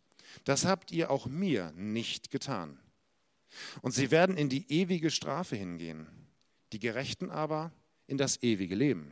das 0.43 0.65
habt 0.65 0.91
ihr 0.91 1.11
auch 1.11 1.25
mir 1.25 1.71
nicht 1.75 2.31
getan. 2.31 2.79
Und 3.81 3.91
sie 3.91 4.11
werden 4.11 4.37
in 4.37 4.49
die 4.49 4.71
ewige 4.71 5.09
Strafe 5.11 5.55
hingehen, 5.55 6.07
die 6.73 6.79
Gerechten 6.79 7.29
aber 7.29 7.71
in 8.07 8.17
das 8.17 8.41
ewige 8.43 8.75
Leben. 8.75 9.11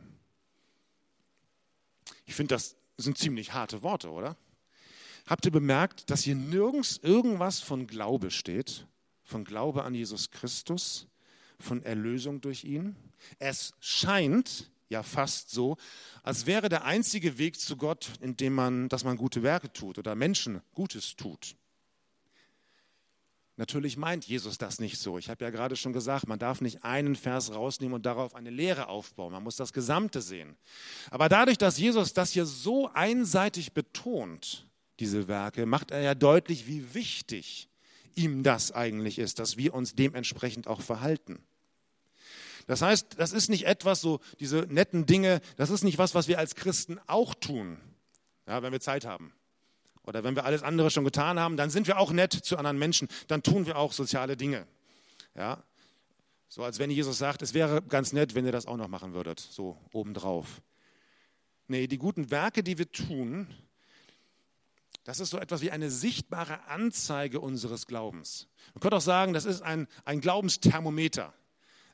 Ich 2.24 2.34
finde, 2.34 2.54
das 2.54 2.76
sind 2.96 3.18
ziemlich 3.18 3.52
harte 3.52 3.82
Worte, 3.82 4.10
oder? 4.10 4.36
Habt 5.26 5.44
ihr 5.44 5.52
bemerkt, 5.52 6.08
dass 6.10 6.22
hier 6.22 6.36
nirgends 6.36 6.98
irgendwas 7.02 7.60
von 7.60 7.86
Glaube 7.86 8.30
steht? 8.30 8.86
Von 9.24 9.44
Glaube 9.44 9.82
an 9.82 9.94
Jesus 9.94 10.30
Christus, 10.30 11.08
von 11.58 11.82
Erlösung 11.82 12.40
durch 12.40 12.64
ihn? 12.64 12.94
Es 13.38 13.74
scheint 13.80 14.70
ja 14.88 15.02
fast 15.02 15.50
so, 15.50 15.76
als 16.22 16.46
wäre 16.46 16.68
der 16.68 16.84
einzige 16.84 17.38
Weg 17.38 17.58
zu 17.58 17.76
Gott, 17.76 18.10
indem 18.20 18.54
man, 18.54 18.88
dass 18.88 19.04
man 19.04 19.16
gute 19.16 19.42
Werke 19.42 19.72
tut 19.72 19.98
oder 19.98 20.14
Menschen 20.14 20.60
Gutes 20.74 21.16
tut. 21.16 21.56
Natürlich 23.58 23.96
meint 23.96 24.26
Jesus 24.26 24.58
das 24.58 24.80
nicht 24.80 24.98
so. 24.98 25.16
Ich 25.16 25.30
habe 25.30 25.42
ja 25.42 25.50
gerade 25.50 25.76
schon 25.76 25.94
gesagt, 25.94 26.28
man 26.28 26.38
darf 26.38 26.60
nicht 26.60 26.84
einen 26.84 27.16
Vers 27.16 27.54
rausnehmen 27.54 27.94
und 27.94 28.04
darauf 28.04 28.34
eine 28.34 28.50
Lehre 28.50 28.88
aufbauen. 28.88 29.32
Man 29.32 29.42
muss 29.42 29.56
das 29.56 29.72
Gesamte 29.72 30.20
sehen. 30.20 30.56
Aber 31.10 31.30
dadurch, 31.30 31.56
dass 31.56 31.78
Jesus 31.78 32.12
das 32.12 32.32
hier 32.32 32.44
so 32.44 32.90
einseitig 32.92 33.72
betont, 33.72 34.66
diese 35.00 35.26
Werke, 35.26 35.64
macht 35.64 35.90
er 35.90 36.02
ja 36.02 36.14
deutlich, 36.14 36.66
wie 36.66 36.94
wichtig 36.94 37.70
ihm 38.14 38.42
das 38.42 38.72
eigentlich 38.72 39.18
ist, 39.18 39.38
dass 39.38 39.56
wir 39.56 39.72
uns 39.72 39.94
dementsprechend 39.94 40.66
auch 40.66 40.82
verhalten. 40.82 41.42
Das 42.66 42.82
heißt, 42.82 43.18
das 43.18 43.32
ist 43.32 43.48
nicht 43.48 43.66
etwas, 43.66 44.00
so 44.00 44.20
diese 44.40 44.66
netten 44.68 45.06
Dinge, 45.06 45.40
das 45.56 45.70
ist 45.70 45.84
nicht 45.84 45.98
was, 45.98 46.14
was 46.14 46.28
wir 46.28 46.38
als 46.38 46.54
Christen 46.54 46.98
auch 47.06 47.34
tun, 47.34 47.78
ja, 48.46 48.62
wenn 48.62 48.72
wir 48.72 48.80
Zeit 48.80 49.04
haben. 49.04 49.32
Oder 50.02 50.24
wenn 50.24 50.36
wir 50.36 50.44
alles 50.44 50.62
andere 50.62 50.90
schon 50.90 51.04
getan 51.04 51.38
haben, 51.38 51.56
dann 51.56 51.70
sind 51.70 51.86
wir 51.86 51.98
auch 51.98 52.12
nett 52.12 52.32
zu 52.32 52.56
anderen 52.56 52.78
Menschen, 52.78 53.08
dann 53.28 53.42
tun 53.42 53.66
wir 53.66 53.76
auch 53.76 53.92
soziale 53.92 54.36
Dinge. 54.36 54.66
Ja? 55.34 55.62
So 56.48 56.62
als 56.62 56.78
wenn 56.78 56.90
Jesus 56.90 57.18
sagt, 57.18 57.42
es 57.42 57.54
wäre 57.54 57.82
ganz 57.82 58.12
nett, 58.12 58.34
wenn 58.34 58.46
ihr 58.46 58.52
das 58.52 58.66
auch 58.66 58.76
noch 58.76 58.88
machen 58.88 59.14
würdet, 59.14 59.40
so 59.40 59.78
obendrauf. 59.92 60.62
Nee, 61.68 61.88
die 61.88 61.98
guten 61.98 62.30
Werke, 62.30 62.62
die 62.62 62.78
wir 62.78 62.90
tun, 62.90 63.48
das 65.02 65.20
ist 65.20 65.30
so 65.30 65.38
etwas 65.38 65.60
wie 65.60 65.70
eine 65.70 65.90
sichtbare 65.90 66.64
Anzeige 66.66 67.40
unseres 67.40 67.86
Glaubens. 67.86 68.48
Man 68.74 68.80
könnte 68.80 68.96
auch 68.96 69.00
sagen, 69.00 69.32
das 69.32 69.44
ist 69.44 69.62
ein, 69.62 69.88
ein 70.04 70.20
Glaubensthermometer. 70.20 71.32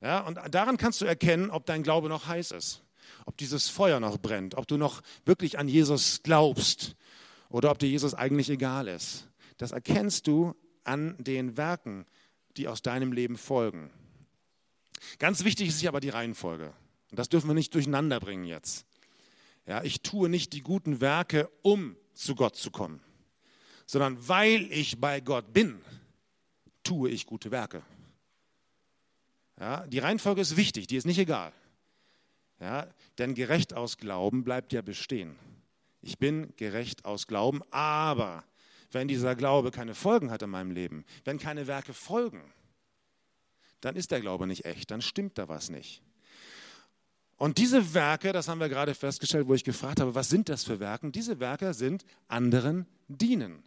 Ja, 0.03 0.21
und 0.21 0.39
daran 0.51 0.77
kannst 0.77 1.01
du 1.01 1.05
erkennen, 1.05 1.51
ob 1.51 1.65
dein 1.65 1.85
Glaube 1.85 2.09
noch 2.09 2.27
heiß 2.27 2.51
ist, 2.51 2.83
ob 3.25 3.37
dieses 3.37 3.69
Feuer 3.69 4.01
noch 4.01 4.19
brennt, 4.19 4.57
ob 4.57 4.67
du 4.67 4.77
noch 4.77 5.01
wirklich 5.25 5.59
an 5.59 5.69
Jesus 5.69 6.23
glaubst 6.25 6.97
oder 7.49 7.71
ob 7.71 7.79
dir 7.79 7.89
Jesus 7.89 8.13
eigentlich 8.13 8.51
egal 8.51 8.89
ist. 8.89 9.29
Das 9.59 9.71
erkennst 9.71 10.27
du 10.27 10.57
an 10.83 11.15
den 11.19 11.57
Werken, 11.57 12.05
die 12.57 12.67
aus 12.67 12.83
deinem 12.83 13.13
Leben 13.13 13.37
folgen. 13.37 13.91
Ganz 15.21 15.45
wichtig 15.45 15.69
ist 15.69 15.79
hier 15.79 15.91
aber 15.91 16.01
die 16.01 16.09
Reihenfolge. 16.09 16.73
Und 17.11 17.19
das 17.19 17.29
dürfen 17.29 17.49
wir 17.49 17.55
nicht 17.55 17.75
durcheinander 17.75 18.19
bringen 18.19 18.45
jetzt. 18.45 18.87
Ja, 19.67 19.85
ich 19.85 20.03
tue 20.03 20.29
nicht 20.29 20.53
die 20.53 20.63
guten 20.63 21.01
Werke, 21.01 21.49
um 21.63 21.97
zu 22.15 22.35
Gott 22.35 22.57
zu 22.57 22.73
kommen, 22.73 23.01
sondern 23.87 24.17
weil 24.29 24.67
ich 24.73 25.01
bei 25.01 25.21
Gott 25.21 25.53
bin, 25.53 25.81
tue 26.83 27.11
ich 27.11 27.27
gute 27.27 27.53
Werke. 27.53 27.83
Ja, 29.63 29.87
die 29.87 30.01
Reihenfolge 30.01 30.41
ist 30.41 30.57
wichtig, 30.57 30.89
die 30.89 30.97
ist 30.97 31.07
nicht 31.07 31.21
egal. 31.21 31.53
Ja, 32.59 32.89
denn 33.19 33.37
gerecht 33.37 33.75
aus 33.75 33.97
Glauben 33.97 34.43
bleibt 34.43 34.73
ja 34.73 34.83
bestehen. 34.83 35.37
Ich 36.01 36.19
bin 36.19 36.53
gerecht 36.57 37.05
aus 37.05 37.29
Glauben, 37.29 37.63
aber 37.71 38.43
wenn 38.91 39.07
dieser 39.07 39.37
Glaube 39.37 39.71
keine 39.71 39.95
Folgen 39.95 40.33
hat 40.33 40.43
in 40.43 40.51
meinem 40.51 40.73
Leben, 40.73 41.05
wenn 41.23 41.39
keine 41.39 41.69
Werke 41.69 41.95
folgen, 41.95 42.43
dann 43.81 43.95
ist 43.95 44.11
der 44.11 44.21
Glaube 44.21 44.49
nicht 44.49 44.65
echt, 44.65 44.91
dann 44.91 45.01
stimmt 45.01 45.39
da 45.39 45.49
was 45.49 45.71
nicht. 45.71 46.03
Und 47.37 47.59
diese 47.59 47.95
Werke, 47.95 48.33
das 48.33 48.49
haben 48.49 48.59
wir 48.59 48.69
gerade 48.69 48.97
festgestellt, 48.97 49.47
wo 49.47 49.55
ich 49.55 49.63
gefragt 49.63 50.01
habe, 50.01 50.17
was 50.17 50.29
sind 50.29 50.49
das 50.49 50.65
für 50.65 50.81
Werke? 50.81 51.09
Diese 51.13 51.39
Werke 51.39 51.73
sind 51.73 52.05
anderen 52.27 52.89
dienen. 53.07 53.63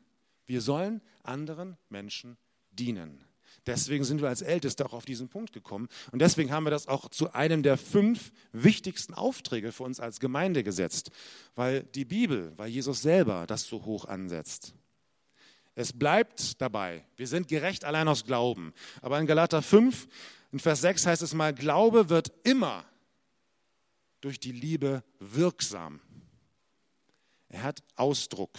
Wir 0.46 0.60
sollen 0.60 1.02
anderen 1.24 1.78
Menschen 1.88 2.36
dienen. 2.72 3.24
Deswegen 3.66 4.04
sind 4.04 4.22
wir 4.22 4.30
als 4.30 4.42
Älteste 4.42 4.86
auch 4.86 4.94
auf 4.94 5.06
diesen 5.06 5.28
Punkt 5.28 5.54
gekommen. 5.54 5.88
Und 6.12 6.20
deswegen 6.20 6.52
haben 6.52 6.66
wir 6.66 6.72
das 6.72 6.88
auch 6.88 7.10
zu 7.10 7.34
einem 7.34 7.64
der 7.64 7.78
fünf 7.78 8.32
wichtigsten 8.52 9.14
Aufträge 9.14 9.72
für 9.72 9.84
uns 9.84 10.00
als 10.00 10.20
Gemeinde 10.20 10.64
gesetzt, 10.64 11.12
weil 11.56 11.84
die 11.84 12.06
Bibel, 12.06 12.54
weil 12.58 12.70
Jesus 12.70 13.02
selber 13.02 13.48
das 13.48 13.64
so 13.64 13.86
hoch 13.86 14.06
ansetzt. 14.06 14.74
Es 15.74 15.92
bleibt 15.92 16.62
dabei, 16.62 17.06
wir 17.18 17.28
sind 17.28 17.48
gerecht 17.48 17.84
allein 17.84 18.08
aus 18.08 18.24
Glauben. 18.24 18.74
Aber 19.02 19.20
in 19.20 19.26
Galater 19.26 19.62
5, 19.62 20.08
in 20.52 20.60
Vers 20.60 20.82
6 20.82 21.06
heißt 21.06 21.22
es 21.22 21.34
mal, 21.34 21.54
Glaube 21.54 22.10
wird 22.10 22.32
immer 22.44 22.86
durch 24.22 24.40
die 24.40 24.54
Liebe 24.54 25.04
wirksam. 25.20 26.00
Er 27.50 27.64
hat 27.64 27.84
Ausdruck. 27.96 28.52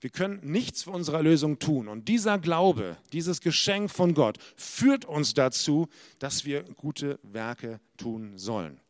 Wir 0.00 0.10
können 0.10 0.40
nichts 0.42 0.84
für 0.84 0.90
unsere 0.90 1.18
Erlösung 1.18 1.58
tun. 1.58 1.86
Und 1.86 2.08
dieser 2.08 2.38
Glaube, 2.38 2.96
dieses 3.12 3.40
Geschenk 3.40 3.90
von 3.90 4.14
Gott 4.14 4.38
führt 4.56 5.04
uns 5.04 5.34
dazu, 5.34 5.88
dass 6.18 6.44
wir 6.44 6.62
gute 6.62 7.18
Werke 7.22 7.80
tun 7.98 8.38
sollen. 8.38 8.80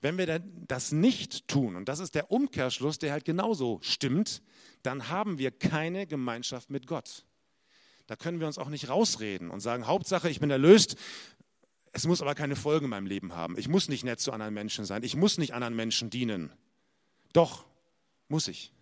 Wenn 0.00 0.18
wir 0.18 0.38
das 0.66 0.92
nicht 0.92 1.48
tun, 1.48 1.76
und 1.76 1.88
das 1.88 2.00
ist 2.00 2.14
der 2.14 2.30
Umkehrschluss, 2.30 2.98
der 2.98 3.12
halt 3.12 3.24
genauso 3.24 3.78
stimmt, 3.82 4.42
dann 4.82 5.08
haben 5.08 5.38
wir 5.38 5.50
keine 5.50 6.06
Gemeinschaft 6.06 6.70
mit 6.70 6.86
Gott. 6.86 7.24
Da 8.06 8.16
können 8.16 8.40
wir 8.40 8.46
uns 8.46 8.58
auch 8.58 8.68
nicht 8.68 8.88
rausreden 8.88 9.50
und 9.50 9.60
sagen, 9.60 9.86
Hauptsache, 9.86 10.30
ich 10.30 10.40
bin 10.40 10.50
erlöst, 10.50 10.96
es 11.92 12.06
muss 12.06 12.22
aber 12.22 12.34
keine 12.34 12.56
Folgen 12.56 12.84
in 12.84 12.90
meinem 12.90 13.06
Leben 13.06 13.34
haben. 13.34 13.58
Ich 13.58 13.68
muss 13.68 13.88
nicht 13.88 14.04
nett 14.04 14.20
zu 14.20 14.32
anderen 14.32 14.54
Menschen 14.54 14.84
sein. 14.84 15.02
Ich 15.02 15.16
muss 15.16 15.38
nicht 15.38 15.54
anderen 15.54 15.74
Menschen 15.74 16.10
dienen. 16.10 16.52
Doch, 17.32 17.64
muss 18.28 18.48
ich. 18.48 18.72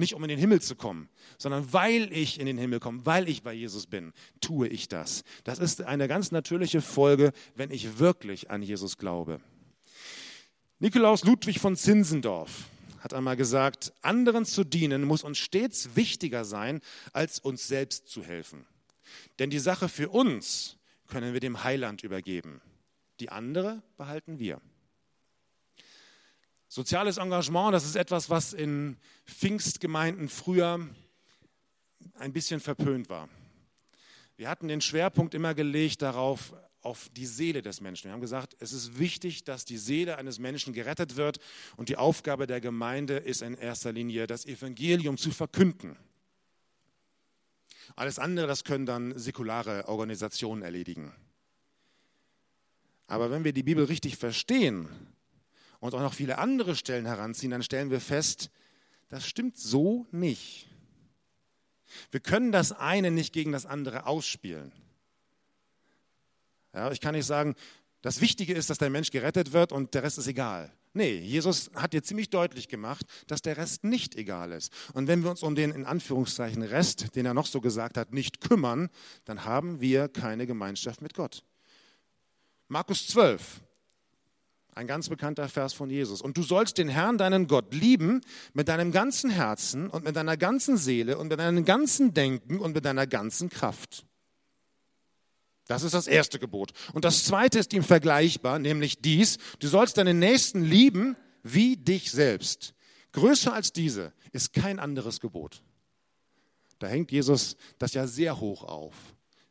Nicht 0.00 0.14
um 0.14 0.22
in 0.22 0.30
den 0.30 0.38
Himmel 0.38 0.62
zu 0.62 0.76
kommen, 0.76 1.10
sondern 1.36 1.74
weil 1.74 2.10
ich 2.10 2.40
in 2.40 2.46
den 2.46 2.56
Himmel 2.56 2.80
komme, 2.80 3.04
weil 3.04 3.28
ich 3.28 3.42
bei 3.42 3.52
Jesus 3.52 3.86
bin, 3.86 4.14
tue 4.40 4.66
ich 4.66 4.88
das. 4.88 5.24
Das 5.44 5.58
ist 5.58 5.82
eine 5.82 6.08
ganz 6.08 6.32
natürliche 6.32 6.80
Folge, 6.80 7.34
wenn 7.54 7.70
ich 7.70 7.98
wirklich 7.98 8.50
an 8.50 8.62
Jesus 8.62 8.96
glaube. 8.96 9.42
Nikolaus 10.78 11.24
Ludwig 11.24 11.60
von 11.60 11.76
Zinzendorf 11.76 12.64
hat 13.00 13.12
einmal 13.12 13.36
gesagt, 13.36 13.92
anderen 14.00 14.46
zu 14.46 14.64
dienen 14.64 15.04
muss 15.04 15.22
uns 15.22 15.36
stets 15.36 15.94
wichtiger 15.96 16.46
sein, 16.46 16.80
als 17.12 17.38
uns 17.38 17.68
selbst 17.68 18.08
zu 18.08 18.22
helfen. 18.22 18.64
Denn 19.38 19.50
die 19.50 19.58
Sache 19.58 19.90
für 19.90 20.08
uns 20.08 20.78
können 21.08 21.34
wir 21.34 21.40
dem 21.40 21.62
Heiland 21.62 22.02
übergeben. 22.04 22.62
Die 23.20 23.28
andere 23.28 23.82
behalten 23.98 24.38
wir. 24.38 24.62
Soziales 26.72 27.16
Engagement, 27.16 27.74
das 27.74 27.84
ist 27.84 27.96
etwas, 27.96 28.30
was 28.30 28.52
in 28.52 28.96
Pfingstgemeinden 29.26 30.28
früher 30.28 30.78
ein 32.14 32.32
bisschen 32.32 32.60
verpönt 32.60 33.08
war. 33.08 33.28
Wir 34.36 34.48
hatten 34.48 34.68
den 34.68 34.80
Schwerpunkt 34.80 35.34
immer 35.34 35.52
gelegt 35.52 36.00
darauf, 36.00 36.54
auf 36.80 37.08
die 37.08 37.26
Seele 37.26 37.60
des 37.60 37.80
Menschen. 37.80 38.04
Wir 38.04 38.12
haben 38.12 38.20
gesagt, 38.20 38.54
es 38.60 38.72
ist 38.72 39.00
wichtig, 39.00 39.42
dass 39.42 39.64
die 39.64 39.78
Seele 39.78 40.16
eines 40.16 40.38
Menschen 40.38 40.72
gerettet 40.72 41.16
wird 41.16 41.40
und 41.76 41.88
die 41.88 41.96
Aufgabe 41.96 42.46
der 42.46 42.60
Gemeinde 42.60 43.16
ist 43.16 43.42
in 43.42 43.54
erster 43.54 43.90
Linie, 43.90 44.28
das 44.28 44.46
Evangelium 44.46 45.18
zu 45.18 45.32
verkünden. 45.32 45.96
Alles 47.96 48.20
andere, 48.20 48.46
das 48.46 48.62
können 48.62 48.86
dann 48.86 49.18
säkulare 49.18 49.88
Organisationen 49.88 50.62
erledigen. 50.62 51.12
Aber 53.08 53.32
wenn 53.32 53.42
wir 53.42 53.52
die 53.52 53.64
Bibel 53.64 53.86
richtig 53.86 54.16
verstehen, 54.16 54.88
und 55.80 55.94
auch 55.94 56.00
noch 56.00 56.14
viele 56.14 56.38
andere 56.38 56.76
Stellen 56.76 57.06
heranziehen, 57.06 57.50
dann 57.50 57.62
stellen 57.62 57.90
wir 57.90 58.00
fest, 58.00 58.50
das 59.08 59.26
stimmt 59.26 59.58
so 59.58 60.06
nicht. 60.12 60.68
Wir 62.10 62.20
können 62.20 62.52
das 62.52 62.72
eine 62.72 63.10
nicht 63.10 63.32
gegen 63.32 63.52
das 63.52 63.66
andere 63.66 64.06
ausspielen. 64.06 64.72
Ja, 66.72 66.92
ich 66.92 67.00
kann 67.00 67.14
nicht 67.14 67.26
sagen, 67.26 67.56
das 68.02 68.20
Wichtige 68.20 68.54
ist, 68.54 68.70
dass 68.70 68.78
der 68.78 68.90
Mensch 68.90 69.10
gerettet 69.10 69.52
wird 69.52 69.72
und 69.72 69.92
der 69.94 70.04
Rest 70.04 70.18
ist 70.18 70.28
egal. 70.28 70.72
Nee, 70.92 71.18
Jesus 71.18 71.70
hat 71.74 71.92
dir 71.92 72.02
ziemlich 72.02 72.30
deutlich 72.30 72.68
gemacht, 72.68 73.06
dass 73.28 73.42
der 73.42 73.56
Rest 73.56 73.84
nicht 73.84 74.16
egal 74.16 74.50
ist. 74.52 74.72
Und 74.92 75.06
wenn 75.06 75.22
wir 75.22 75.30
uns 75.30 75.42
um 75.42 75.54
den 75.54 75.70
in 75.70 75.84
Anführungszeichen 75.84 76.62
Rest, 76.62 77.14
den 77.14 77.26
er 77.26 77.34
noch 77.34 77.46
so 77.46 77.60
gesagt 77.60 77.96
hat, 77.96 78.12
nicht 78.12 78.40
kümmern, 78.40 78.88
dann 79.24 79.44
haben 79.44 79.80
wir 79.80 80.08
keine 80.08 80.46
Gemeinschaft 80.46 81.00
mit 81.00 81.14
Gott. 81.14 81.44
Markus 82.66 83.06
12, 83.08 83.60
ein 84.80 84.86
ganz 84.86 85.10
bekannter 85.10 85.48
Vers 85.48 85.74
von 85.74 85.90
Jesus. 85.90 86.22
Und 86.22 86.38
du 86.38 86.42
sollst 86.42 86.78
den 86.78 86.88
Herrn, 86.88 87.18
deinen 87.18 87.46
Gott, 87.46 87.74
lieben 87.74 88.22
mit 88.54 88.68
deinem 88.68 88.92
ganzen 88.92 89.30
Herzen 89.30 89.90
und 89.90 90.04
mit 90.04 90.16
deiner 90.16 90.38
ganzen 90.38 90.78
Seele 90.78 91.18
und 91.18 91.28
mit 91.28 91.38
deinem 91.38 91.66
ganzen 91.66 92.14
Denken 92.14 92.58
und 92.58 92.74
mit 92.74 92.86
deiner 92.86 93.06
ganzen 93.06 93.50
Kraft. 93.50 94.06
Das 95.66 95.82
ist 95.82 95.92
das 95.92 96.06
erste 96.06 96.38
Gebot. 96.38 96.72
Und 96.94 97.04
das 97.04 97.24
zweite 97.24 97.58
ist 97.58 97.72
ihm 97.74 97.84
vergleichbar, 97.84 98.58
nämlich 98.58 99.00
dies, 99.02 99.36
du 99.60 99.68
sollst 99.68 99.98
deinen 99.98 100.18
Nächsten 100.18 100.64
lieben 100.64 101.14
wie 101.42 101.76
dich 101.76 102.10
selbst. 102.10 102.74
Größer 103.12 103.52
als 103.52 103.72
diese 103.72 104.14
ist 104.32 104.54
kein 104.54 104.78
anderes 104.78 105.20
Gebot. 105.20 105.62
Da 106.78 106.86
hängt 106.86 107.12
Jesus 107.12 107.56
das 107.78 107.92
ja 107.92 108.06
sehr 108.06 108.40
hoch 108.40 108.64
auf. 108.64 108.94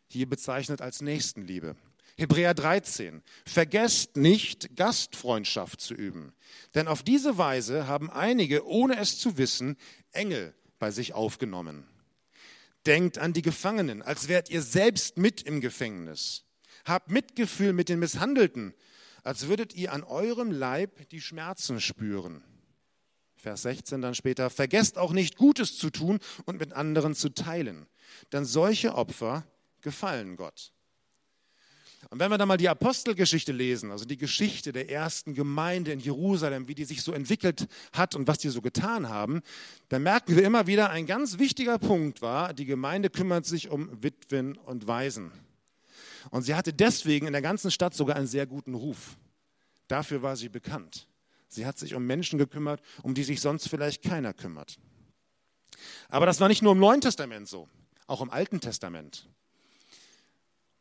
Hier 0.08 0.28
bezeichnet 0.28 0.82
als 0.82 1.02
Nächstenliebe. 1.02 1.76
Hebräer 2.20 2.54
13. 2.54 3.24
Vergesst 3.46 4.18
nicht, 4.18 4.76
Gastfreundschaft 4.76 5.80
zu 5.80 5.94
üben. 5.94 6.34
Denn 6.76 6.90
auf 6.90 7.02
diese 7.02 7.38
Weise 7.38 7.88
haben 7.88 8.10
einige, 8.10 8.68
ohne 8.68 8.98
es 9.00 9.18
zu 9.18 9.38
wissen, 9.38 9.78
Engel 10.12 10.54
bei 10.80 10.92
sich 10.92 11.14
aufgenommen. 11.14 11.88
Denkt 12.86 13.20
an 13.20 13.32
die 13.32 13.42
Gefangenen, 13.42 14.02
als 14.02 14.28
wärt 14.28 14.50
ihr 14.50 14.62
selbst 14.62 15.18
mit 15.18 15.44
im 15.44 15.62
Gefängnis. 15.62 16.44
Habt 16.84 17.10
Mitgefühl 17.10 17.72
mit 17.72 17.88
den 17.88 18.00
Misshandelten, 18.00 18.74
als 19.24 19.48
würdet 19.48 19.74
ihr 19.74 19.94
an 19.94 20.04
eurem 20.04 20.52
Leib 20.52 21.08
die 21.12 21.22
Schmerzen 21.22 21.80
spüren. 21.80 22.44
Vers 23.38 23.62
16 23.62 24.02
dann 24.02 24.16
später, 24.16 24.50
vergesst 24.50 24.98
auch 24.98 25.14
nicht 25.14 25.38
Gutes 25.38 25.78
zu 25.78 25.90
tun 25.90 26.20
und 26.44 26.60
mit 26.60 26.74
anderen 26.74 27.16
zu 27.16 27.30
teilen, 27.30 27.88
denn 28.34 28.44
solche 28.44 28.96
Opfer 28.96 29.48
gefallen 29.80 30.36
Gott. 30.36 30.74
Und 32.10 32.20
wenn 32.20 32.32
wir 32.32 32.38
dann 32.38 32.48
mal 32.48 32.58
die 32.58 32.70
Apostelgeschichte 32.70 33.52
lesen, 33.52 33.92
also 33.92 34.06
die 34.06 34.18
Geschichte 34.18 34.72
der 34.72 34.90
ersten 34.90 35.34
Gemeinde 35.34 35.92
in 35.92 36.00
Jerusalem, 36.00 36.68
wie 36.68 36.76
die 36.76 36.86
sich 36.86 37.04
so 37.04 37.12
entwickelt 37.12 37.68
hat 37.92 38.16
und 38.16 38.28
was 38.28 38.38
die 38.38 38.50
so 38.50 38.62
getan 38.62 39.10
haben, 39.10 39.42
dann 39.90 40.04
merken 40.04 40.36
wir 40.36 40.44
immer 40.44 40.66
wieder, 40.66 40.90
ein 40.92 41.06
ganz 41.06 41.40
wichtiger 41.40 41.78
Punkt 41.78 42.22
war, 42.22 42.54
die 42.54 42.66
Gemeinde 42.66 43.10
kümmert 43.10 43.46
sich 43.46 43.70
um 43.70 44.02
Witwen 44.02 44.56
und 44.58 44.88
Waisen. 44.88 45.32
Und 46.32 46.44
sie 46.44 46.56
hatte 46.56 46.74
deswegen 46.74 47.28
in 47.28 47.34
der 47.34 47.42
ganzen 47.42 47.70
Stadt 47.70 47.94
sogar 47.94 48.16
einen 48.16 48.28
sehr 48.28 48.46
guten 48.46 48.76
Ruf. 48.76 49.18
Dafür 49.88 50.22
war 50.22 50.36
sie 50.36 50.50
bekannt. 50.50 51.08
Sie 51.50 51.66
hat 51.66 51.78
sich 51.78 51.96
um 51.96 52.06
Menschen 52.06 52.40
gekümmert, 52.40 52.82
um 53.02 53.14
die 53.14 53.24
sich 53.24 53.42
sonst 53.42 53.68
vielleicht 53.68 54.04
keiner 54.04 54.34
kümmert. 54.34 54.78
Aber 56.08 56.26
das 56.26 56.40
war 56.40 56.48
nicht 56.48 56.62
nur 56.62 56.74
im 56.74 56.80
Neuen 56.80 57.02
Testament 57.02 57.48
so, 57.48 57.68
auch 58.08 58.22
im 58.22 58.30
Alten 58.30 58.62
Testament. 58.62 59.28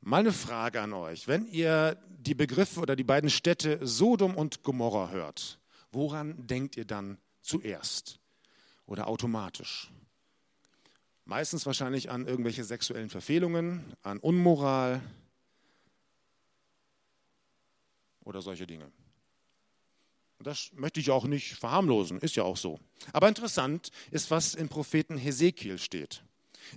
Mal 0.08 0.20
eine 0.20 0.32
Frage 0.32 0.80
an 0.80 0.94
euch. 0.94 1.28
Wenn 1.28 1.44
ihr 1.48 2.02
die 2.08 2.34
Begriffe 2.34 2.80
oder 2.80 2.96
die 2.96 3.04
beiden 3.04 3.28
Städte 3.28 3.78
Sodom 3.86 4.36
und 4.36 4.62
Gomorra 4.62 5.10
hört, 5.10 5.60
woran 5.92 6.46
denkt 6.46 6.78
ihr 6.78 6.86
dann 6.86 7.18
zuerst 7.42 8.18
oder 8.86 9.06
automatisch? 9.06 9.90
Meistens 11.26 11.66
wahrscheinlich 11.66 12.08
an 12.08 12.26
irgendwelche 12.26 12.64
sexuellen 12.64 13.10
Verfehlungen, 13.10 13.84
an 14.02 14.18
Unmoral 14.18 15.02
oder 18.24 18.40
solche 18.40 18.66
Dinge. 18.66 18.90
Das 20.38 20.70
möchte 20.72 21.00
ich 21.00 21.10
auch 21.10 21.26
nicht 21.26 21.56
verharmlosen, 21.56 22.18
ist 22.20 22.34
ja 22.34 22.44
auch 22.44 22.56
so. 22.56 22.80
Aber 23.12 23.28
interessant 23.28 23.90
ist, 24.10 24.30
was 24.30 24.54
im 24.54 24.70
Propheten 24.70 25.18
Hesekiel 25.18 25.76
steht. 25.76 26.22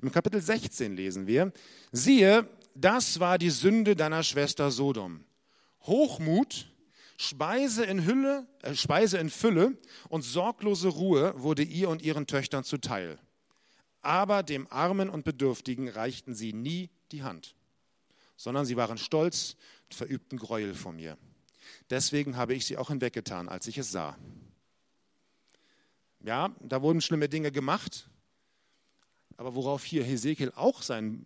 Im 0.02 0.12
Kapitel 0.12 0.42
16 0.42 0.98
lesen 0.98 1.28
wir, 1.28 1.54
siehe, 1.94 2.46
das 2.76 3.20
war 3.20 3.38
die 3.38 3.50
Sünde 3.50 3.96
deiner 3.96 4.24
Schwester 4.24 4.72
Sodom. 4.72 5.24
Hochmut, 5.82 6.72
Speise 7.18 7.86
in, 7.86 8.06
Hülle, 8.06 8.48
äh, 8.62 8.76
Speise 8.76 9.18
in 9.18 9.30
Fülle 9.30 9.78
und 10.10 10.24
sorglose 10.24 10.88
Ruhe 10.90 11.34
wurde 11.38 11.64
ihr 11.64 11.90
und 11.90 12.02
ihren 12.02 12.28
Töchtern 12.28 12.64
zuteil. 12.64 13.20
Aber 14.02 14.42
dem 14.42 14.68
Armen 14.72 15.10
und 15.10 15.24
Bedürftigen 15.24 15.88
reichten 15.88 16.34
sie 16.34 16.54
nie 16.54 16.90
die 17.12 17.24
Hand, 17.24 17.56
sondern 18.36 18.66
sie 18.66 18.76
waren 18.76 18.98
stolz 18.98 19.56
und 19.86 19.96
verübten 19.96 20.40
Gräuel 20.40 20.74
vor 20.74 20.94
mir. 20.94 21.18
Deswegen 21.90 22.38
habe 22.38 22.56
ich 22.56 22.66
sie 22.66 22.78
auch 22.78 22.90
hinweggetan, 22.90 23.50
als 23.50 23.68
ich 23.68 23.78
es 23.78 23.92
sah. 23.92 24.18
Ja, 26.24 26.56
da 26.60 26.82
wurden 26.82 27.02
schlimme 27.02 27.30
Dinge 27.30 27.52
gemacht, 27.52 28.10
aber 29.38 29.56
worauf 29.56 29.84
hier 29.84 30.04
Hesekiel 30.04 30.52
auch 30.56 30.82
seinen 30.82 31.26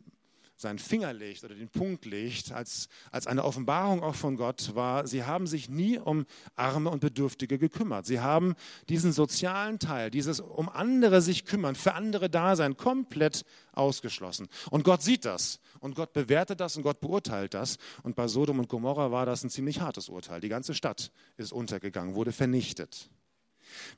seinen 0.57 0.79
Finger 0.79 1.11
legt 1.13 1.43
oder 1.43 1.55
den 1.55 1.69
Punkt 1.69 2.05
legt, 2.05 2.51
als, 2.51 2.87
als 3.11 3.27
eine 3.27 3.43
Offenbarung 3.43 4.03
auch 4.03 4.15
von 4.15 4.37
Gott 4.37 4.73
war, 4.73 5.05
sie 5.05 5.23
haben 5.23 5.47
sich 5.47 5.69
nie 5.69 5.99
um 5.99 6.25
Arme 6.55 6.89
und 6.89 7.01
Bedürftige 7.01 7.57
gekümmert. 7.57 8.05
Sie 8.05 8.21
haben 8.21 8.55
diesen 8.87 9.11
sozialen 9.11 9.79
Teil, 9.79 10.11
dieses 10.11 10.39
um 10.39 10.69
andere 10.69 11.21
sich 11.21 11.45
kümmern, 11.45 11.75
für 11.75 11.93
andere 11.93 12.29
da 12.29 12.55
sein, 12.55 12.77
komplett 12.77 13.43
ausgeschlossen. 13.73 14.47
Und 14.69 14.83
Gott 14.83 15.01
sieht 15.01 15.25
das 15.25 15.59
und 15.79 15.95
Gott 15.95 16.13
bewertet 16.13 16.59
das 16.61 16.77
und 16.77 16.83
Gott 16.83 17.01
beurteilt 17.01 17.53
das. 17.53 17.77
Und 18.03 18.15
bei 18.15 18.27
Sodom 18.27 18.59
und 18.59 18.69
Gomorra 18.69 19.11
war 19.11 19.25
das 19.25 19.43
ein 19.43 19.49
ziemlich 19.49 19.81
hartes 19.81 20.09
Urteil. 20.09 20.39
Die 20.39 20.49
ganze 20.49 20.73
Stadt 20.73 21.11
ist 21.37 21.51
untergegangen, 21.51 22.15
wurde 22.15 22.31
vernichtet. 22.31 23.09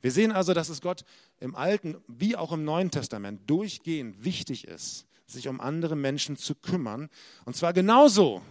Wir 0.02 0.12
sehen 0.12 0.32
also, 0.32 0.54
dass 0.54 0.70
es 0.70 0.82
Gott 0.82 1.04
im 1.40 1.56
Alten 1.56 1.98
wie 2.08 2.36
auch 2.36 2.52
im 2.52 2.64
Neuen 2.64 2.90
Testament 2.90 3.50
durchgehend 3.50 4.24
wichtig 4.24 4.68
ist, 4.68 5.06
sich 5.28 5.48
um 5.48 5.62
andere 5.62 5.96
Menschen 5.96 6.38
zu 6.38 6.56
kümmern. 6.56 7.10
Und 7.46 7.56
zwar 7.56 7.74
genauso, 7.74 8.42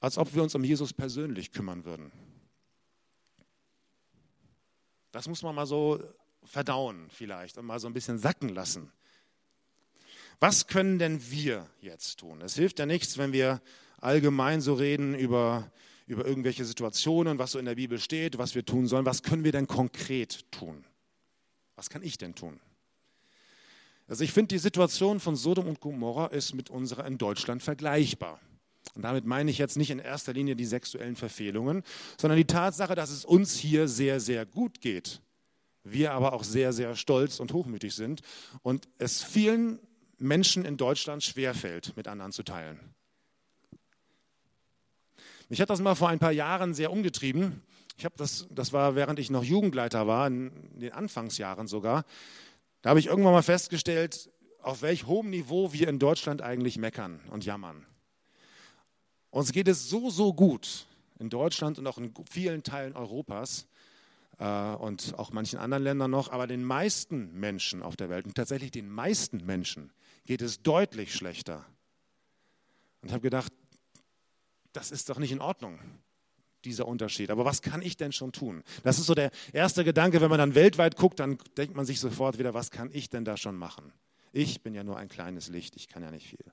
als 0.00 0.18
ob 0.18 0.34
wir 0.34 0.42
uns 0.42 0.54
um 0.54 0.64
Jesus 0.64 0.92
persönlich 0.92 1.52
kümmern 1.52 1.84
würden. 1.84 2.10
Das 5.12 5.28
muss 5.28 5.42
man 5.42 5.54
mal 5.54 5.66
so 5.66 6.02
verdauen 6.44 7.08
vielleicht 7.10 7.58
und 7.58 7.66
mal 7.66 7.78
so 7.78 7.86
ein 7.86 7.94
bisschen 7.94 8.18
sacken 8.18 8.48
lassen. 8.48 8.92
Was 10.40 10.66
können 10.66 10.98
denn 10.98 11.30
wir 11.30 11.68
jetzt 11.80 12.20
tun? 12.20 12.40
Es 12.42 12.54
hilft 12.54 12.78
ja 12.78 12.86
nichts, 12.86 13.18
wenn 13.18 13.32
wir 13.32 13.60
allgemein 14.00 14.60
so 14.60 14.74
reden 14.74 15.14
über, 15.14 15.70
über 16.06 16.24
irgendwelche 16.24 16.64
Situationen, 16.64 17.38
was 17.38 17.52
so 17.52 17.58
in 17.58 17.64
der 17.64 17.74
Bibel 17.74 17.98
steht, 17.98 18.38
was 18.38 18.54
wir 18.54 18.64
tun 18.64 18.86
sollen. 18.86 19.04
Was 19.04 19.22
können 19.22 19.44
wir 19.44 19.52
denn 19.52 19.66
konkret 19.66 20.50
tun? 20.52 20.84
Was 21.74 21.90
kann 21.90 22.02
ich 22.02 22.18
denn 22.18 22.34
tun? 22.34 22.60
Also 24.08 24.24
ich 24.24 24.32
finde, 24.32 24.48
die 24.48 24.58
Situation 24.58 25.20
von 25.20 25.36
Sodom 25.36 25.68
und 25.68 25.80
Gomorra 25.80 26.26
ist 26.28 26.54
mit 26.54 26.70
unserer 26.70 27.06
in 27.06 27.18
Deutschland 27.18 27.62
vergleichbar. 27.62 28.40
Und 28.94 29.02
damit 29.02 29.26
meine 29.26 29.50
ich 29.50 29.58
jetzt 29.58 29.76
nicht 29.76 29.90
in 29.90 29.98
erster 29.98 30.32
Linie 30.32 30.56
die 30.56 30.64
sexuellen 30.64 31.14
Verfehlungen, 31.14 31.84
sondern 32.18 32.38
die 32.38 32.46
Tatsache, 32.46 32.94
dass 32.94 33.10
es 33.10 33.26
uns 33.26 33.54
hier 33.54 33.86
sehr, 33.86 34.18
sehr 34.18 34.46
gut 34.46 34.80
geht. 34.80 35.20
Wir 35.84 36.12
aber 36.12 36.32
auch 36.32 36.42
sehr, 36.42 36.72
sehr 36.72 36.96
stolz 36.96 37.38
und 37.38 37.52
hochmütig 37.52 37.94
sind 37.94 38.22
und 38.62 38.88
es 38.98 39.22
vielen 39.22 39.78
Menschen 40.18 40.64
in 40.64 40.76
Deutschland 40.76 41.22
schwerfällt, 41.22 41.96
mit 41.96 42.08
anderen 42.08 42.32
zu 42.32 42.42
teilen. 42.42 42.80
Mich 45.48 45.60
hat 45.60 45.70
das 45.70 45.80
mal 45.80 45.94
vor 45.94 46.08
ein 46.08 46.18
paar 46.18 46.32
Jahren 46.32 46.74
sehr 46.74 46.90
umgetrieben. 46.90 47.62
Ich 47.96 48.04
habe 48.04 48.14
das, 48.18 48.46
das 48.50 48.72
war 48.72 48.94
während 48.96 49.18
ich 49.18 49.30
noch 49.30 49.44
Jugendleiter 49.44 50.06
war, 50.06 50.26
in 50.26 50.50
den 50.78 50.92
Anfangsjahren 50.92 51.68
sogar. 51.68 52.04
Da 52.82 52.90
habe 52.90 53.00
ich 53.00 53.06
irgendwann 53.06 53.32
mal 53.32 53.42
festgestellt, 53.42 54.30
auf 54.60 54.82
welch 54.82 55.06
hohem 55.06 55.30
Niveau 55.30 55.72
wir 55.72 55.88
in 55.88 55.98
Deutschland 55.98 56.42
eigentlich 56.42 56.78
meckern 56.78 57.20
und 57.30 57.44
jammern. 57.44 57.86
Uns 59.30 59.52
geht 59.52 59.68
es 59.68 59.88
so, 59.88 60.10
so 60.10 60.32
gut 60.32 60.86
in 61.18 61.30
Deutschland 61.30 61.78
und 61.78 61.86
auch 61.86 61.98
in 61.98 62.14
vielen 62.30 62.62
Teilen 62.62 62.94
Europas 62.94 63.66
äh, 64.38 64.44
und 64.44 65.14
auch 65.18 65.32
manchen 65.32 65.58
anderen 65.58 65.82
Ländern 65.82 66.10
noch, 66.10 66.30
aber 66.30 66.46
den 66.46 66.64
meisten 66.64 67.32
Menschen 67.38 67.82
auf 67.82 67.96
der 67.96 68.08
Welt 68.08 68.26
und 68.26 68.34
tatsächlich 68.34 68.70
den 68.70 68.88
meisten 68.88 69.44
Menschen 69.44 69.92
geht 70.24 70.42
es 70.42 70.62
deutlich 70.62 71.14
schlechter. 71.14 71.66
Und 73.02 73.10
habe 73.10 73.20
gedacht, 73.20 73.52
das 74.72 74.90
ist 74.90 75.08
doch 75.08 75.18
nicht 75.18 75.32
in 75.32 75.40
Ordnung 75.40 75.80
dieser 76.64 76.86
Unterschied. 76.86 77.30
Aber 77.30 77.44
was 77.44 77.62
kann 77.62 77.82
ich 77.82 77.96
denn 77.96 78.12
schon 78.12 78.32
tun? 78.32 78.62
Das 78.82 78.98
ist 78.98 79.06
so 79.06 79.14
der 79.14 79.30
erste 79.52 79.84
Gedanke, 79.84 80.20
wenn 80.20 80.30
man 80.30 80.38
dann 80.38 80.54
weltweit 80.54 80.96
guckt, 80.96 81.20
dann 81.20 81.38
denkt 81.56 81.76
man 81.76 81.86
sich 81.86 82.00
sofort 82.00 82.38
wieder, 82.38 82.54
was 82.54 82.70
kann 82.70 82.90
ich 82.92 83.10
denn 83.10 83.24
da 83.24 83.36
schon 83.36 83.56
machen? 83.56 83.92
Ich 84.32 84.62
bin 84.62 84.74
ja 84.74 84.84
nur 84.84 84.96
ein 84.96 85.08
kleines 85.08 85.48
Licht, 85.48 85.76
ich 85.76 85.88
kann 85.88 86.02
ja 86.02 86.10
nicht 86.10 86.28
viel. 86.28 86.44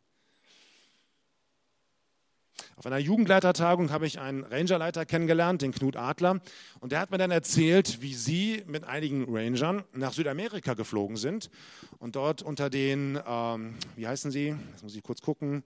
Auf 2.78 2.86
einer 2.86 2.98
Jugendleitertagung 2.98 3.92
habe 3.92 4.06
ich 4.06 4.20
einen 4.20 4.44
Rangerleiter 4.44 5.06
kennengelernt, 5.06 5.62
den 5.62 5.72
Knut 5.72 5.96
Adler, 5.96 6.42
und 6.80 6.92
der 6.92 7.00
hat 7.00 7.12
mir 7.12 7.18
dann 7.18 7.32
erzählt, 7.32 8.02
wie 8.02 8.14
sie 8.14 8.64
mit 8.68 8.84
einigen 8.84 9.26
Rangern 9.30 9.84
nach 9.94 10.14
Südamerika 10.14 10.74
geflogen 10.74 11.18
sind 11.18 11.50
und 12.00 12.16
dort 12.16 12.42
unter 12.42 12.70
den, 12.70 13.20
ähm, 13.26 13.76
wie 13.96 14.08
heißen 14.08 14.32
sie, 14.32 14.56
jetzt 14.72 14.84
muss 14.84 14.96
ich 14.96 15.04
kurz 15.04 15.22
gucken, 15.22 15.64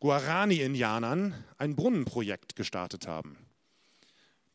Guarani-Indianern 0.00 1.34
ein 1.58 1.76
Brunnenprojekt 1.76 2.56
gestartet 2.56 3.06
haben. 3.06 3.36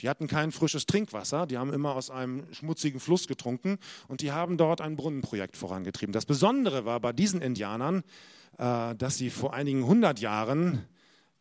Die 0.02 0.10
hatten 0.10 0.28
kein 0.28 0.52
frisches 0.52 0.86
Trinkwasser, 0.86 1.46
die 1.46 1.58
haben 1.58 1.72
immer 1.72 1.96
aus 1.96 2.10
einem 2.10 2.52
schmutzigen 2.54 3.00
Fluss 3.00 3.28
getrunken 3.28 3.78
und 4.08 4.22
die 4.22 4.32
haben 4.32 4.58
dort 4.58 4.82
ein 4.82 4.96
Brunnenprojekt 4.96 5.56
vorangetrieben. 5.56 6.14
Das 6.14 6.26
Besondere 6.26 6.86
war 6.86 7.00
bei 7.00 7.14
diesen 7.14 7.42
Indianern, 7.42 8.04
äh, 8.58 8.96
dass 8.96 9.18
sie 9.18 9.30
vor 9.30 9.54
einigen 9.54 9.86
hundert 9.86 10.20
Jahren 10.20 10.86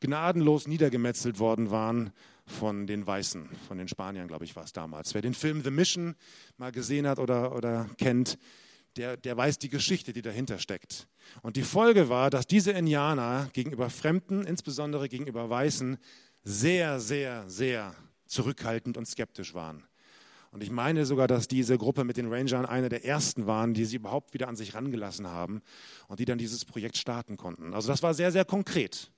gnadenlos 0.00 0.66
niedergemetzelt 0.66 1.38
worden 1.38 1.70
waren 1.70 2.12
von 2.46 2.86
den 2.86 3.06
Weißen, 3.06 3.48
von 3.68 3.78
den 3.78 3.88
Spaniern, 3.88 4.28
glaube 4.28 4.44
ich, 4.44 4.56
war 4.56 4.64
es 4.64 4.72
damals. 4.72 5.14
Wer 5.14 5.22
den 5.22 5.34
Film 5.34 5.62
The 5.62 5.70
Mission 5.70 6.16
mal 6.56 6.72
gesehen 6.72 7.06
hat 7.06 7.18
oder, 7.18 7.54
oder 7.54 7.88
kennt, 7.96 8.38
der, 8.96 9.16
der 9.16 9.36
weiß 9.36 9.58
die 9.58 9.68
Geschichte, 9.68 10.12
die 10.12 10.22
dahinter 10.22 10.58
steckt. 10.58 11.06
Und 11.42 11.56
die 11.56 11.62
Folge 11.62 12.08
war, 12.08 12.28
dass 12.28 12.46
diese 12.46 12.72
Indianer 12.72 13.48
gegenüber 13.52 13.88
Fremden, 13.88 14.44
insbesondere 14.44 15.08
gegenüber 15.08 15.48
Weißen, 15.48 15.98
sehr, 16.42 16.98
sehr, 16.98 17.48
sehr 17.48 17.94
zurückhaltend 18.30 18.96
und 18.96 19.06
skeptisch 19.06 19.54
waren. 19.54 19.84
Und 20.52 20.62
ich 20.64 20.70
meine 20.70 21.06
sogar, 21.06 21.28
dass 21.28 21.46
diese 21.46 21.78
Gruppe 21.78 22.02
mit 22.02 22.16
den 22.16 22.32
Rangern 22.32 22.66
eine 22.66 22.88
der 22.88 23.04
ersten 23.04 23.46
waren, 23.46 23.72
die 23.72 23.84
sie 23.84 23.96
überhaupt 23.96 24.34
wieder 24.34 24.48
an 24.48 24.56
sich 24.56 24.74
rangelassen 24.74 25.28
haben 25.28 25.62
und 26.08 26.18
die 26.18 26.24
dann 26.24 26.38
dieses 26.38 26.64
Projekt 26.64 26.96
starten 26.96 27.36
konnten. 27.36 27.72
Also 27.72 27.88
das 27.88 28.02
war 28.02 28.14
sehr, 28.14 28.32
sehr 28.32 28.44
konkret. 28.44 29.12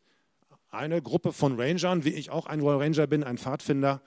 Eine 0.70 1.00
Gruppe 1.00 1.32
von 1.32 1.58
Rangern, 1.58 2.04
wie 2.04 2.10
ich 2.10 2.30
auch 2.30 2.46
ein 2.46 2.60
Royal 2.60 2.82
Ranger 2.82 3.06
bin, 3.06 3.24
ein 3.24 3.38
Pfadfinder, 3.38 4.02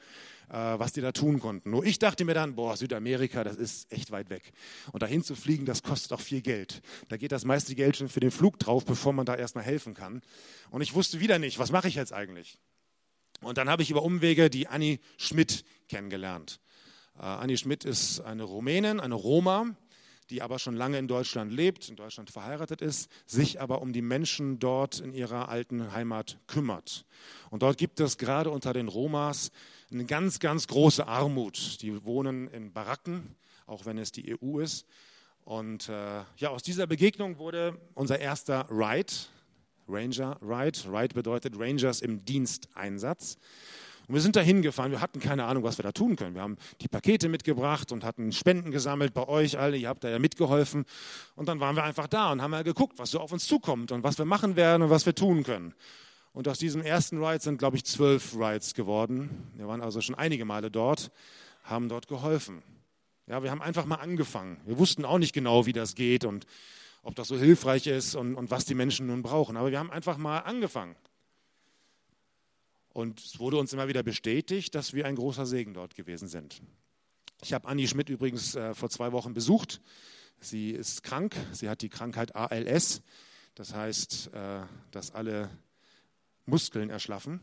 äh, 0.50 0.54
was 0.54 0.94
die 0.94 1.02
da 1.02 1.12
tun 1.12 1.40
konnten. 1.40 1.72
Nur 1.72 1.84
ich 1.84 1.98
dachte 1.98 2.26
mir 2.26 2.36
dann, 2.36 2.56
boah, 2.56 2.78
Südamerika, 2.78 3.44
das 3.44 3.56
ist 3.56 3.92
echt 3.92 4.12
weit 4.12 4.30
weg. 4.30 4.52
Und 4.92 5.02
dahin 5.02 5.24
zu 5.24 5.36
fliegen, 5.36 5.66
das 5.66 5.82
kostet 5.82 6.14
auch 6.14 6.22
viel 6.22 6.42
Geld. 6.42 6.82
Da 7.08 7.18
geht 7.18 7.32
das 7.32 7.46
meiste 7.46 7.74
Geld 7.74 7.98
schon 7.98 8.10
für 8.10 8.20
den 8.20 8.32
Flug 8.32 8.60
drauf, 8.60 8.86
bevor 8.86 9.14
man 9.14 9.26
da 9.26 9.36
erstmal 9.36 9.64
helfen 9.64 9.96
kann. 9.96 10.22
Und 10.70 10.82
ich 10.82 10.94
wusste 10.94 11.20
wieder 11.20 11.40
nicht, 11.40 11.58
was 11.58 11.72
mache 11.72 11.88
ich 11.88 11.96
jetzt 11.96 12.14
eigentlich? 12.14 12.60
Und 13.42 13.58
dann 13.58 13.70
habe 13.70 13.84
ich 13.84 13.92
über 13.92 14.04
Umwege 14.04 14.50
die 14.50 14.68
Annie 14.68 15.00
Schmidt 15.18 15.66
kennengelernt. 15.88 16.60
Äh, 17.18 17.24
Annie 17.24 17.58
Schmidt 17.58 17.86
ist 17.86 18.22
eine 18.22 18.44
Rumänin, 18.44 19.00
eine 19.00 19.16
Roma, 19.16 19.76
die 20.30 20.42
aber 20.42 20.58
schon 20.58 20.76
lange 20.76 20.98
in 20.98 21.08
Deutschland 21.08 21.52
lebt, 21.52 21.90
in 21.90 21.96
Deutschland 21.96 22.32
verheiratet 22.32 22.82
ist, 22.82 23.12
sich 23.26 23.62
aber 23.62 23.82
um 23.82 23.94
die 23.94 24.02
Menschen 24.02 24.60
dort 24.60 25.00
in 25.00 25.14
ihrer 25.14 25.50
alten 25.50 25.92
Heimat 25.92 26.40
kümmert. 26.48 27.06
Und 27.52 27.62
dort 27.62 27.78
gibt 27.78 28.00
es 28.00 28.18
gerade 28.18 28.50
unter 28.50 28.74
den 28.74 28.88
Romas 28.88 29.52
eine 29.92 30.06
ganz, 30.06 30.40
ganz 30.40 30.68
große 30.68 31.08
Armut. 31.08 31.82
Die 31.82 32.04
wohnen 32.06 32.48
in 32.48 32.74
Baracken, 32.74 33.36
auch 33.68 33.86
wenn 33.86 33.98
es 33.98 34.12
die 34.12 34.36
EU 34.42 34.60
ist. 34.60 34.86
Und 35.44 35.90
äh, 35.90 36.24
ja, 36.38 36.50
aus 36.50 36.64
dieser 36.64 36.88
Begegnung 36.88 37.38
wurde 37.38 37.80
unser 37.94 38.20
erster 38.20 38.68
Ride, 38.72 39.14
Ranger 39.88 40.38
Ride. 40.42 40.80
Ride 40.92 41.14
bedeutet 41.14 41.60
Rangers 41.60 42.02
im 42.02 42.24
Diensteinsatz. 42.26 43.38
Und 44.08 44.14
wir 44.14 44.22
sind 44.22 44.36
da 44.36 44.42
hingefahren. 44.42 44.92
Wir 44.92 45.02
hatten 45.02 45.20
keine 45.20 45.46
Ahnung, 45.46 45.64
was 45.64 45.80
wir 45.80 45.84
da 45.84 45.92
tun 45.92 46.16
können. 46.16 46.36
Wir 46.36 46.42
haben 46.44 46.58
die 46.82 46.88
Pakete 46.88 47.28
mitgebracht 47.28 47.92
und 47.92 48.04
hatten 48.04 48.32
Spenden 48.32 48.72
gesammelt 48.72 49.14
bei 49.14 49.28
euch 49.28 49.58
alle. 49.58 49.78
Ihr 49.78 49.90
habt 49.90 50.04
da 50.04 50.10
ja 50.10 50.20
mitgeholfen. 50.20 50.86
Und 51.36 51.50
dann 51.50 51.60
waren 51.60 51.76
wir 51.76 51.84
einfach 51.84 52.08
da 52.08 52.32
und 52.32 52.42
haben 52.42 52.52
mal 52.52 52.64
geguckt, 52.64 53.00
was 53.00 53.12
so 53.12 53.20
auf 53.20 53.32
uns 53.32 53.48
zukommt 53.48 53.92
und 53.92 54.04
was 54.04 54.18
wir 54.18 54.26
machen 54.26 54.56
werden 54.56 54.84
und 54.84 54.90
was 54.92 55.06
wir 55.06 55.16
tun 55.16 55.44
können. 55.44 55.74
Und 56.34 56.48
aus 56.48 56.60
diesem 56.60 56.82
ersten 56.82 57.24
Ride 57.24 57.42
sind, 57.42 57.58
glaube 57.58 57.78
ich, 57.78 57.86
zwölf 57.86 58.36
Rides 58.36 58.74
geworden. 58.74 59.52
Wir 59.56 59.68
waren 59.68 59.82
also 59.82 60.02
schon 60.02 60.16
einige 60.16 60.46
Male 60.46 60.70
dort, 60.70 61.10
haben 61.64 61.90
dort 61.90 62.08
geholfen. 62.08 62.62
Ja, 63.26 63.42
wir 63.42 63.50
haben 63.50 63.62
einfach 63.62 63.86
mal 63.86 63.96
angefangen. 63.96 64.58
Wir 64.66 64.78
wussten 64.78 65.04
auch 65.04 65.18
nicht 65.18 65.34
genau, 65.34 65.66
wie 65.66 65.74
das 65.74 65.96
geht 65.96 66.26
und 66.26 66.46
ob 67.06 67.14
das 67.14 67.28
so 67.28 67.38
hilfreich 67.38 67.86
ist 67.86 68.16
und, 68.16 68.34
und 68.34 68.50
was 68.50 68.66
die 68.66 68.74
Menschen 68.74 69.06
nun 69.06 69.22
brauchen. 69.22 69.58
Aber 69.58 69.70
wir 69.70 69.78
haben 69.78 69.92
einfach 69.92 70.18
mal 70.18 70.40
angefangen. 70.40 70.96
Und 72.94 73.20
es 73.20 73.38
wurde 73.38 73.58
uns 73.58 73.72
immer 73.74 73.88
wieder 73.88 74.02
bestätigt, 74.02 74.74
dass 74.74 74.94
wir 74.94 75.06
ein 75.06 75.16
großer 75.16 75.46
Segen 75.46 75.76
dort 75.76 75.94
gewesen 75.94 76.28
sind. 76.28 76.64
Ich 77.44 77.54
habe 77.54 77.68
Anni 77.68 77.88
Schmidt 77.88 78.10
übrigens 78.10 78.56
äh, 78.56 78.74
vor 78.74 78.90
zwei 78.90 79.12
Wochen 79.12 79.36
besucht. 79.36 79.82
Sie 80.40 80.72
ist 80.72 81.04
krank. 81.04 81.36
Sie 81.52 81.70
hat 81.70 81.84
die 81.84 81.90
Krankheit 81.90 82.36
ALS. 82.36 83.04
Das 83.54 83.76
heißt, 83.76 84.34
äh, 84.34 84.62
dass 84.90 85.12
alle 85.12 85.52
Muskeln 86.48 86.90
erschlaffen. 86.90 87.40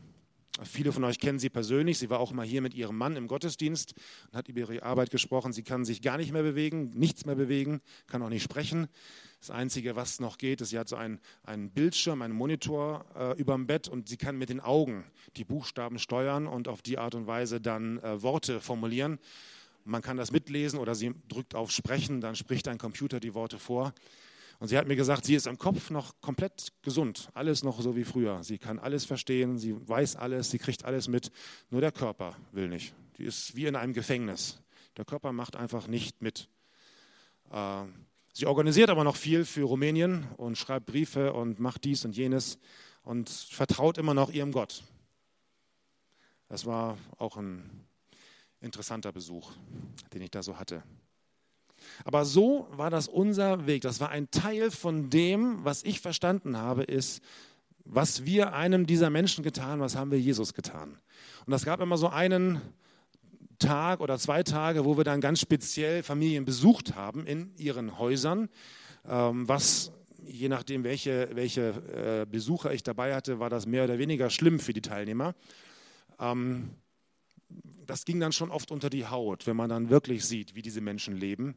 Viele 0.61 0.91
von 0.91 1.03
euch 1.03 1.19
kennen 1.19 1.39
sie 1.39 1.49
persönlich. 1.49 1.97
Sie 1.97 2.11
war 2.11 2.19
auch 2.19 2.31
mal 2.31 2.45
hier 2.45 2.61
mit 2.61 2.75
ihrem 2.75 2.95
Mann 2.95 3.15
im 3.15 3.27
Gottesdienst 3.27 3.95
und 4.27 4.37
hat 4.37 4.47
über 4.49 4.59
ihre 4.59 4.83
Arbeit 4.83 5.09
gesprochen. 5.09 5.51
Sie 5.51 5.63
kann 5.63 5.83
sich 5.83 6.03
gar 6.03 6.17
nicht 6.17 6.31
mehr 6.31 6.43
bewegen, 6.43 6.91
nichts 6.93 7.25
mehr 7.25 7.33
bewegen, 7.33 7.81
kann 8.05 8.21
auch 8.21 8.29
nicht 8.29 8.43
sprechen. 8.43 8.87
Das 9.39 9.49
Einzige, 9.49 9.95
was 9.95 10.19
noch 10.19 10.37
geht, 10.37 10.61
ist, 10.61 10.69
sie 10.69 10.77
hat 10.77 10.87
so 10.87 10.95
einen, 10.95 11.19
einen 11.43 11.71
Bildschirm, 11.71 12.21
einen 12.21 12.35
Monitor 12.35 13.05
äh, 13.15 13.39
über 13.39 13.55
dem 13.55 13.65
Bett 13.65 13.87
und 13.87 14.07
sie 14.07 14.15
kann 14.15 14.37
mit 14.37 14.49
den 14.49 14.59
Augen 14.59 15.03
die 15.37 15.43
Buchstaben 15.43 15.97
steuern 15.97 16.45
und 16.45 16.67
auf 16.67 16.83
die 16.83 16.99
Art 16.99 17.15
und 17.15 17.25
Weise 17.25 17.59
dann 17.59 17.97
äh, 17.97 18.21
Worte 18.21 18.61
formulieren. 18.61 19.19
Man 19.85 20.03
kann 20.03 20.17
das 20.17 20.31
mitlesen 20.31 20.79
oder 20.79 20.93
sie 20.93 21.13
drückt 21.29 21.55
auf 21.55 21.71
Sprechen, 21.71 22.21
dann 22.21 22.35
spricht 22.35 22.67
ein 22.67 22.77
Computer 22.77 23.19
die 23.19 23.33
Worte 23.33 23.57
vor. 23.57 23.93
Und 24.63 24.69
sie 24.69 24.77
hat 24.77 24.87
mir 24.87 24.95
gesagt, 24.95 25.25
sie 25.25 25.35
ist 25.35 25.45
am 25.45 25.57
Kopf 25.57 25.89
noch 25.89 26.21
komplett 26.21 26.71
gesund, 26.83 27.29
alles 27.33 27.63
noch 27.63 27.81
so 27.81 27.97
wie 27.97 28.05
früher. 28.05 28.45
Sie 28.45 28.57
kann 28.57 28.79
alles 28.79 29.03
verstehen, 29.03 29.57
sie 29.57 29.75
weiß 29.89 30.15
alles, 30.15 30.51
sie 30.51 30.57
kriegt 30.57 30.85
alles 30.85 31.09
mit, 31.09 31.33
nur 31.69 31.81
der 31.81 31.91
Körper 31.91 32.37
will 32.53 32.69
nicht. 32.69 32.93
Die 33.17 33.25
ist 33.25 33.57
wie 33.57 33.65
in 33.65 33.75
einem 33.75 33.91
Gefängnis. 33.91 34.61
Der 34.95 35.03
Körper 35.03 35.33
macht 35.33 35.57
einfach 35.57 35.87
nicht 35.87 36.21
mit. 36.21 36.47
Äh, 37.51 37.83
sie 38.31 38.45
organisiert 38.45 38.89
aber 38.89 39.03
noch 39.03 39.17
viel 39.17 39.43
für 39.43 39.63
Rumänien 39.63 40.27
und 40.37 40.57
schreibt 40.57 40.85
Briefe 40.85 41.33
und 41.33 41.59
macht 41.59 41.83
dies 41.83 42.05
und 42.05 42.15
jenes 42.15 42.57
und 43.01 43.29
vertraut 43.29 43.97
immer 43.97 44.13
noch 44.13 44.31
ihrem 44.31 44.53
Gott. 44.53 44.81
Das 46.47 46.65
war 46.65 46.97
auch 47.17 47.35
ein 47.35 47.69
interessanter 48.61 49.11
Besuch, 49.11 49.51
den 50.13 50.21
ich 50.21 50.31
da 50.31 50.41
so 50.41 50.57
hatte. 50.57 50.83
Aber 52.05 52.25
so 52.25 52.67
war 52.71 52.89
das 52.89 53.07
unser 53.07 53.67
Weg. 53.67 53.81
Das 53.81 53.99
war 53.99 54.09
ein 54.09 54.29
Teil 54.31 54.71
von 54.71 55.09
dem, 55.09 55.63
was 55.63 55.83
ich 55.83 55.99
verstanden 55.99 56.57
habe, 56.57 56.83
ist, 56.83 57.21
was 57.85 58.25
wir 58.25 58.53
einem 58.53 58.85
dieser 58.85 59.09
Menschen 59.09 59.43
getan, 59.43 59.79
was 59.79 59.95
haben 59.95 60.11
wir 60.11 60.19
Jesus 60.19 60.53
getan. 60.53 60.97
Und 61.45 61.51
das 61.51 61.65
gab 61.65 61.81
immer 61.81 61.97
so 61.97 62.07
einen 62.07 62.61
Tag 63.59 63.99
oder 63.99 64.17
zwei 64.17 64.43
Tage, 64.43 64.85
wo 64.85 64.97
wir 64.97 65.03
dann 65.03 65.21
ganz 65.21 65.39
speziell 65.39 66.03
Familien 66.03 66.45
besucht 66.45 66.95
haben 66.95 67.25
in 67.25 67.55
ihren 67.57 67.97
Häusern, 67.97 68.49
ähm, 69.07 69.47
was 69.47 69.91
je 70.25 70.49
nachdem, 70.49 70.83
welche, 70.83 71.29
welche 71.33 72.23
äh, 72.23 72.25
Besucher 72.29 72.73
ich 72.73 72.83
dabei 72.83 73.13
hatte, 73.13 73.39
war 73.39 73.49
das 73.49 73.65
mehr 73.65 73.83
oder 73.83 73.97
weniger 73.97 74.29
schlimm 74.29 74.59
für 74.59 74.73
die 74.73 74.81
Teilnehmer. 74.81 75.35
Ähm, 76.19 76.69
das 77.85 78.05
ging 78.05 78.19
dann 78.19 78.31
schon 78.31 78.51
oft 78.51 78.71
unter 78.71 78.89
die 78.89 79.05
Haut, 79.05 79.47
wenn 79.47 79.55
man 79.55 79.69
dann 79.69 79.89
wirklich 79.89 80.25
sieht, 80.25 80.55
wie 80.55 80.61
diese 80.61 80.81
Menschen 80.81 81.15
leben. 81.15 81.55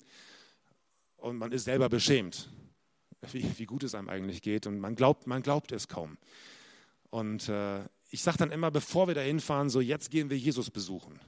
Und 1.17 1.39
man 1.39 1.53
ist 1.53 1.65
selber 1.65 1.89
beschämt, 1.89 2.49
wie, 3.33 3.59
wie 3.59 3.67
gut 3.67 3.83
es 3.83 3.95
einem 3.95 4.09
eigentlich 4.09 4.43
geht. 4.43 4.67
Und 4.67 4.79
man 4.79 4.95
glaubt, 4.95 5.27
man 5.27 5.43
glaubt 5.43 5.73
es 5.73 5.89
kaum. 5.89 6.19
Und 7.11 7.49
äh, 7.49 7.85
ich 8.11 8.23
sage 8.23 8.39
dann 8.39 8.51
immer, 8.51 8.71
bevor 8.71 9.09
wir 9.09 9.15
da 9.15 9.21
hinfahren, 9.21 9.71
so 9.71 9.81
jetzt 9.81 10.11
gehen 10.11 10.31
wir 10.31 10.39
Jesus 10.39 10.71
besuchen. 10.71 11.19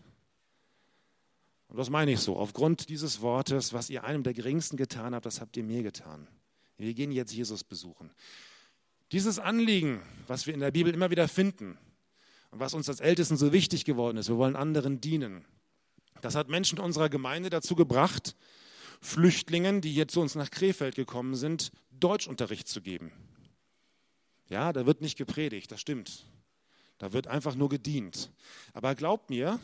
Und 1.68 1.76
das 1.76 1.90
meine 1.90 2.12
ich 2.12 2.20
so. 2.20 2.36
Aufgrund 2.36 2.88
dieses 2.88 3.20
Wortes, 3.20 3.72
was 3.72 3.90
ihr 3.90 4.04
einem 4.04 4.22
der 4.22 4.34
Geringsten 4.34 4.76
getan 4.76 5.14
habt, 5.14 5.26
das 5.26 5.40
habt 5.40 5.56
ihr 5.56 5.64
mir 5.64 5.82
getan. 5.82 6.26
Wir 6.76 6.94
gehen 6.94 7.12
jetzt 7.12 7.32
Jesus 7.32 7.64
besuchen. 7.64 8.10
Dieses 9.12 9.38
Anliegen, 9.38 10.00
was 10.26 10.46
wir 10.46 10.54
in 10.54 10.60
der 10.60 10.70
Bibel 10.70 10.92
immer 10.92 11.10
wieder 11.10 11.28
finden, 11.28 11.78
und 12.50 12.60
was 12.60 12.74
uns 12.74 12.88
als 12.88 13.00
Ältesten 13.00 13.36
so 13.36 13.52
wichtig 13.52 13.84
geworden 13.84 14.16
ist, 14.16 14.28
wir 14.28 14.36
wollen 14.36 14.56
anderen 14.56 15.00
dienen. 15.00 15.44
Das 16.20 16.34
hat 16.34 16.48
Menschen 16.48 16.78
unserer 16.78 17.08
Gemeinde 17.08 17.50
dazu 17.50 17.74
gebracht, 17.74 18.34
Flüchtlingen, 19.00 19.80
die 19.80 19.92
hier 19.92 20.08
zu 20.08 20.20
uns 20.20 20.34
nach 20.34 20.50
Krefeld 20.50 20.96
gekommen 20.96 21.34
sind, 21.34 21.70
Deutschunterricht 21.90 22.68
zu 22.68 22.80
geben. 22.80 23.12
Ja, 24.48 24.72
da 24.72 24.86
wird 24.86 25.00
nicht 25.00 25.16
gepredigt, 25.16 25.70
das 25.70 25.80
stimmt. 25.80 26.26
Da 26.96 27.12
wird 27.12 27.28
einfach 27.28 27.54
nur 27.54 27.68
gedient. 27.68 28.30
Aber 28.72 28.94
glaubt 28.94 29.30
mir, 29.30 29.60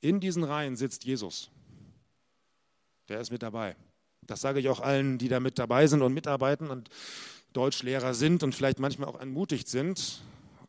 in 0.00 0.18
diesen 0.18 0.42
Reihen 0.42 0.74
sitzt 0.74 1.04
Jesus. 1.04 1.50
Der 3.08 3.20
ist 3.20 3.30
mit 3.30 3.42
dabei. 3.42 3.76
Das 4.22 4.40
sage 4.40 4.58
ich 4.60 4.68
auch 4.68 4.80
allen, 4.80 5.18
die 5.18 5.28
da 5.28 5.38
mit 5.38 5.58
dabei 5.58 5.86
sind 5.86 6.02
und 6.02 6.14
mitarbeiten 6.14 6.70
und 6.70 6.88
Deutschlehrer 7.52 8.14
sind 8.14 8.42
und 8.42 8.54
vielleicht 8.54 8.78
manchmal 8.78 9.08
auch 9.08 9.20
entmutigt 9.20 9.68
sind. 9.68 10.22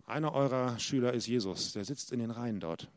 Einer 0.05 0.33
eurer 0.33 0.77
Schüler 0.79 1.13
ist 1.13 1.27
Jesus, 1.27 1.73
der 1.73 1.85
sitzt 1.85 2.11
in 2.11 2.19
den 2.19 2.31
Reihen 2.31 2.59
dort. 2.59 2.89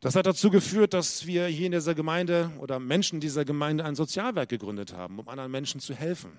Das 0.00 0.14
hat 0.14 0.26
dazu 0.26 0.50
geführt, 0.50 0.94
dass 0.94 1.26
wir 1.26 1.46
hier 1.46 1.66
in 1.66 1.72
dieser 1.72 1.94
Gemeinde 1.94 2.50
oder 2.58 2.78
Menschen 2.78 3.20
dieser 3.20 3.44
Gemeinde 3.44 3.84
ein 3.84 3.94
Sozialwerk 3.94 4.48
gegründet 4.48 4.94
haben, 4.94 5.18
um 5.18 5.28
anderen 5.28 5.50
Menschen 5.50 5.80
zu 5.80 5.94
helfen. 5.94 6.32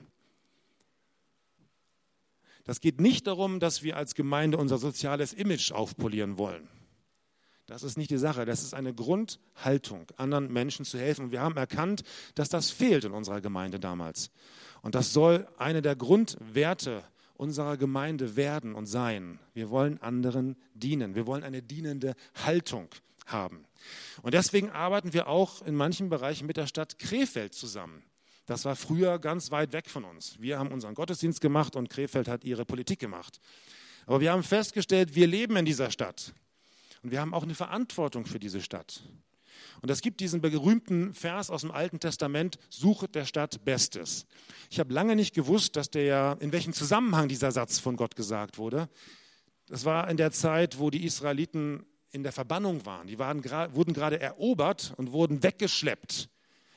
Das 2.63 2.79
geht 2.79 3.01
nicht 3.01 3.27
darum, 3.27 3.59
dass 3.59 3.83
wir 3.83 3.97
als 3.97 4.15
Gemeinde 4.15 4.57
unser 4.57 4.77
soziales 4.77 5.33
Image 5.33 5.71
aufpolieren 5.71 6.37
wollen. 6.37 6.67
Das 7.67 7.83
ist 7.83 7.97
nicht 7.97 8.11
die 8.11 8.17
Sache. 8.17 8.45
Das 8.45 8.63
ist 8.63 8.73
eine 8.73 8.93
Grundhaltung, 8.93 10.07
anderen 10.17 10.51
Menschen 10.51 10.83
zu 10.83 10.97
helfen. 10.97 11.25
Und 11.25 11.31
wir 11.31 11.41
haben 11.41 11.55
erkannt, 11.57 12.03
dass 12.35 12.49
das 12.49 12.71
fehlt 12.71 13.05
in 13.05 13.11
unserer 13.11 13.41
Gemeinde 13.41 13.79
damals. 13.79 14.31
Und 14.81 14.95
das 14.95 15.13
soll 15.13 15.47
eine 15.57 15.81
der 15.81 15.95
Grundwerte 15.95 17.01
sein 17.01 17.10
unserer 17.41 17.75
Gemeinde 17.75 18.35
werden 18.35 18.75
und 18.75 18.85
sein. 18.85 19.39
Wir 19.55 19.71
wollen 19.71 19.99
anderen 19.99 20.55
dienen. 20.75 21.15
Wir 21.15 21.25
wollen 21.25 21.43
eine 21.43 21.63
dienende 21.63 22.13
Haltung 22.45 22.87
haben. 23.25 23.65
Und 24.21 24.35
deswegen 24.35 24.69
arbeiten 24.69 25.11
wir 25.11 25.27
auch 25.27 25.63
in 25.63 25.73
manchen 25.73 26.09
Bereichen 26.09 26.45
mit 26.45 26.57
der 26.57 26.67
Stadt 26.67 26.99
Krefeld 26.99 27.55
zusammen. 27.55 28.03
Das 28.45 28.63
war 28.63 28.75
früher 28.75 29.17
ganz 29.17 29.49
weit 29.49 29.73
weg 29.73 29.89
von 29.89 30.03
uns. 30.03 30.39
Wir 30.39 30.59
haben 30.59 30.71
unseren 30.71 30.93
Gottesdienst 30.93 31.41
gemacht 31.41 31.75
und 31.75 31.89
Krefeld 31.89 32.27
hat 32.27 32.43
ihre 32.43 32.63
Politik 32.63 32.99
gemacht. 32.99 33.39
Aber 34.05 34.21
wir 34.21 34.31
haben 34.31 34.43
festgestellt, 34.43 35.15
wir 35.15 35.25
leben 35.25 35.55
in 35.55 35.65
dieser 35.65 35.89
Stadt. 35.89 36.33
Und 37.01 37.09
wir 37.09 37.21
haben 37.21 37.33
auch 37.33 37.43
eine 37.43 37.55
Verantwortung 37.55 38.27
für 38.27 38.39
diese 38.39 38.61
Stadt. 38.61 39.01
Und 39.81 39.89
es 39.89 40.01
gibt 40.01 40.19
diesen 40.19 40.41
berühmten 40.41 41.13
Vers 41.13 41.49
aus 41.49 41.61
dem 41.61 41.71
Alten 41.71 41.99
Testament, 41.99 42.57
suchet 42.69 43.15
der 43.15 43.25
Stadt 43.25 43.63
Bestes. 43.63 44.25
Ich 44.69 44.79
habe 44.79 44.93
lange 44.93 45.15
nicht 45.15 45.33
gewusst, 45.33 45.75
dass 45.75 45.89
der, 45.89 46.37
in 46.39 46.51
welchem 46.51 46.73
Zusammenhang 46.73 47.27
dieser 47.27 47.51
Satz 47.51 47.79
von 47.79 47.95
Gott 47.95 48.15
gesagt 48.15 48.57
wurde. 48.57 48.89
Das 49.67 49.85
war 49.85 50.09
in 50.09 50.17
der 50.17 50.31
Zeit, 50.31 50.79
wo 50.79 50.89
die 50.89 51.05
Israeliten 51.05 51.85
in 52.11 52.23
der 52.23 52.31
Verbannung 52.31 52.85
waren. 52.85 53.07
Die 53.07 53.19
waren, 53.19 53.43
wurden 53.73 53.93
gerade 53.93 54.19
erobert 54.19 54.93
und 54.97 55.11
wurden 55.11 55.43
weggeschleppt 55.43 56.29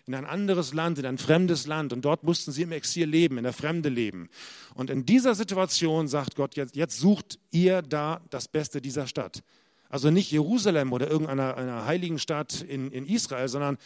in 0.06 0.14
ein 0.14 0.26
anderes 0.26 0.74
Land, 0.74 0.98
in 0.98 1.06
ein 1.06 1.18
fremdes 1.18 1.66
Land. 1.66 1.92
Und 1.92 2.04
dort 2.04 2.24
mussten 2.24 2.52
sie 2.52 2.62
im 2.62 2.72
Exil 2.72 3.08
leben, 3.08 3.38
in 3.38 3.44
der 3.44 3.52
Fremde 3.52 3.88
leben. 3.88 4.28
Und 4.74 4.90
in 4.90 5.06
dieser 5.06 5.34
Situation 5.34 6.08
sagt 6.08 6.36
Gott, 6.36 6.56
jetzt, 6.56 6.76
jetzt 6.76 6.98
sucht 6.98 7.38
ihr 7.50 7.82
da 7.82 8.20
das 8.30 8.48
Beste 8.48 8.80
dieser 8.80 9.06
Stadt. 9.06 9.42
Also 9.94 10.10
nicht 10.10 10.32
Jerusalem 10.32 10.92
oder 10.92 11.08
irgendeiner 11.08 11.56
einer 11.56 11.84
heiligen 11.86 12.18
Stadt 12.18 12.62
in, 12.62 12.90
in 12.90 13.06
Israel, 13.06 13.46
sondern 13.46 13.78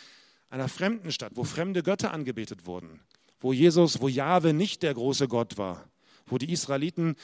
einer 0.49 0.67
fremden 0.67 1.13
Stadt, 1.13 1.33
wo 1.35 1.45
fremde 1.45 1.83
Götter 1.83 2.15
angebetet 2.15 2.65
wurden. 2.65 3.01
Wo 3.41 3.53
Jesus, 3.53 4.01
wo 4.01 4.09
Jahwe 4.09 4.55
nicht 4.55 4.83
der 4.83 4.95
große 4.95 5.29
Gott 5.29 5.59
war. 5.59 5.85
Wo 6.25 6.39
die 6.39 6.51
Israeliten 6.51 7.15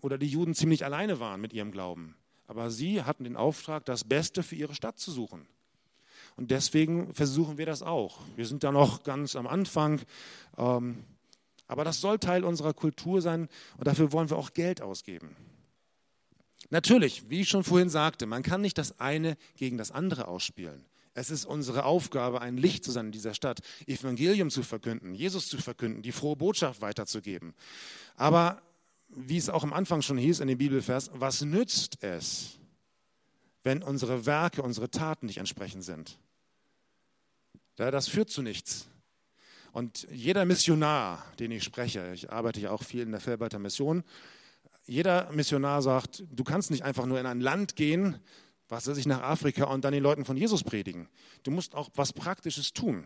oder 0.00 0.16
die 0.16 0.26
Juden 0.26 0.54
ziemlich 0.54 0.86
alleine 0.86 1.20
waren 1.20 1.38
mit 1.38 1.52
ihrem 1.52 1.70
Glauben. 1.70 2.14
Aber 2.46 2.70
sie 2.70 3.02
hatten 3.02 3.24
den 3.24 3.36
Auftrag, 3.36 3.84
das 3.84 4.04
Beste 4.04 4.42
für 4.42 4.56
ihre 4.56 4.74
Stadt 4.74 4.98
zu 4.98 5.10
suchen. 5.10 5.46
Und 6.34 6.50
deswegen 6.50 7.12
versuchen 7.12 7.58
wir 7.58 7.66
das 7.66 7.82
auch. 7.82 8.20
Wir 8.36 8.46
sind 8.46 8.64
da 8.64 8.72
noch 8.72 9.02
ganz 9.02 9.36
am 9.36 9.46
Anfang. 9.46 10.00
Ähm, 10.56 11.04
aber 11.68 11.84
das 11.84 12.00
soll 12.00 12.18
Teil 12.18 12.42
unserer 12.42 12.72
Kultur 12.72 13.20
sein 13.20 13.50
und 13.76 13.86
dafür 13.86 14.12
wollen 14.12 14.30
wir 14.30 14.38
auch 14.38 14.54
Geld 14.54 14.80
ausgeben. 14.80 15.36
Natürlich, 16.70 17.28
wie 17.28 17.40
ich 17.40 17.48
schon 17.48 17.64
vorhin 17.64 17.88
sagte, 17.88 18.26
man 18.26 18.42
kann 18.42 18.60
nicht 18.60 18.78
das 18.78 19.00
eine 19.00 19.36
gegen 19.56 19.78
das 19.78 19.90
andere 19.90 20.28
ausspielen. 20.28 20.84
Es 21.14 21.30
ist 21.30 21.44
unsere 21.44 21.84
Aufgabe, 21.84 22.40
ein 22.40 22.56
Licht 22.56 22.84
zu 22.84 22.90
sein 22.90 23.06
in 23.06 23.12
dieser 23.12 23.34
Stadt, 23.34 23.60
Evangelium 23.86 24.50
zu 24.50 24.62
verkünden, 24.64 25.14
Jesus 25.14 25.48
zu 25.48 25.58
verkünden, 25.58 26.02
die 26.02 26.10
frohe 26.10 26.34
Botschaft 26.34 26.80
weiterzugeben. 26.80 27.54
Aber 28.16 28.62
wie 29.08 29.36
es 29.36 29.48
auch 29.48 29.62
am 29.62 29.72
Anfang 29.72 30.02
schon 30.02 30.18
hieß 30.18 30.40
in 30.40 30.48
dem 30.48 30.58
Bibelvers, 30.58 31.10
was 31.14 31.42
nützt 31.42 32.02
es, 32.02 32.58
wenn 33.62 33.82
unsere 33.82 34.26
Werke, 34.26 34.62
unsere 34.62 34.90
Taten 34.90 35.26
nicht 35.26 35.38
entsprechend 35.38 35.84
sind? 35.84 36.18
Das 37.76 38.08
führt 38.08 38.30
zu 38.30 38.42
nichts. 38.42 38.88
Und 39.72 40.06
jeder 40.12 40.44
Missionar, 40.44 41.24
den 41.38 41.50
ich 41.50 41.64
spreche, 41.64 42.12
ich 42.12 42.30
arbeite 42.30 42.60
ja 42.60 42.70
auch 42.70 42.82
viel 42.82 43.02
in 43.02 43.10
der 43.10 43.20
Felberter 43.20 43.58
Mission, 43.58 44.04
jeder 44.86 45.30
Missionar 45.32 45.82
sagt, 45.82 46.24
du 46.30 46.44
kannst 46.44 46.70
nicht 46.70 46.82
einfach 46.82 47.06
nur 47.06 47.18
in 47.18 47.26
ein 47.26 47.40
Land 47.40 47.76
gehen, 47.76 48.18
was 48.68 48.86
weiß 48.86 48.96
ich, 48.98 49.06
nach 49.06 49.22
Afrika 49.22 49.64
und 49.64 49.84
dann 49.84 49.92
den 49.92 50.02
Leuten 50.02 50.24
von 50.24 50.36
Jesus 50.36 50.64
predigen. 50.64 51.08
Du 51.42 51.50
musst 51.50 51.74
auch 51.74 51.90
was 51.94 52.12
Praktisches 52.12 52.72
tun. 52.72 53.04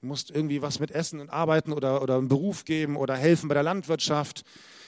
Du 0.00 0.06
musst 0.06 0.30
irgendwie 0.30 0.62
was 0.62 0.78
mit 0.78 0.90
Essen 0.90 1.20
und 1.20 1.30
Arbeiten 1.30 1.72
oder, 1.72 2.02
oder 2.02 2.16
einen 2.18 2.28
Beruf 2.28 2.64
geben 2.64 2.96
oder 2.96 3.16
helfen 3.16 3.48
bei 3.48 3.54
der 3.54 3.62
Landwirtschaft. 3.62 4.44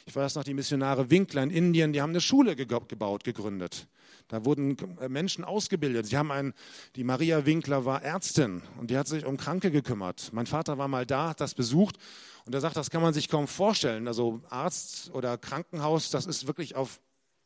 Ich 0.06 0.14
weiß 0.14 0.34
noch, 0.34 0.44
die 0.44 0.54
Missionare 0.54 1.10
Winkler 1.10 1.42
in 1.42 1.50
Indien, 1.50 1.92
die 1.92 2.00
haben 2.00 2.10
eine 2.10 2.20
Schule 2.20 2.56
gebaut, 2.56 3.24
gegründet. 3.24 3.88
Da 4.28 4.44
wurden 4.44 4.76
Menschen 5.08 5.44
ausgebildet. 5.44 6.06
Sie 6.06 6.18
haben 6.18 6.30
einen, 6.30 6.52
die 6.96 7.04
Maria 7.04 7.46
Winkler 7.46 7.86
war 7.86 8.02
Ärztin 8.02 8.62
und 8.78 8.90
die 8.90 8.98
hat 8.98 9.08
sich 9.08 9.24
um 9.24 9.38
Kranke 9.38 9.70
gekümmert. 9.70 10.30
Mein 10.32 10.46
Vater 10.46 10.76
war 10.76 10.88
mal 10.88 11.06
da, 11.06 11.30
hat 11.30 11.40
das 11.40 11.54
besucht 11.54 11.96
und 12.48 12.54
er 12.54 12.62
sagt, 12.62 12.78
das 12.78 12.88
kann 12.88 13.02
man 13.02 13.12
sich 13.12 13.28
kaum 13.28 13.46
vorstellen. 13.46 14.08
Also 14.08 14.40
Arzt 14.48 15.10
oder 15.12 15.36
Krankenhaus, 15.36 16.08
das 16.08 16.24
ist 16.24 16.46
wirklich 16.46 16.76
auf 16.76 16.98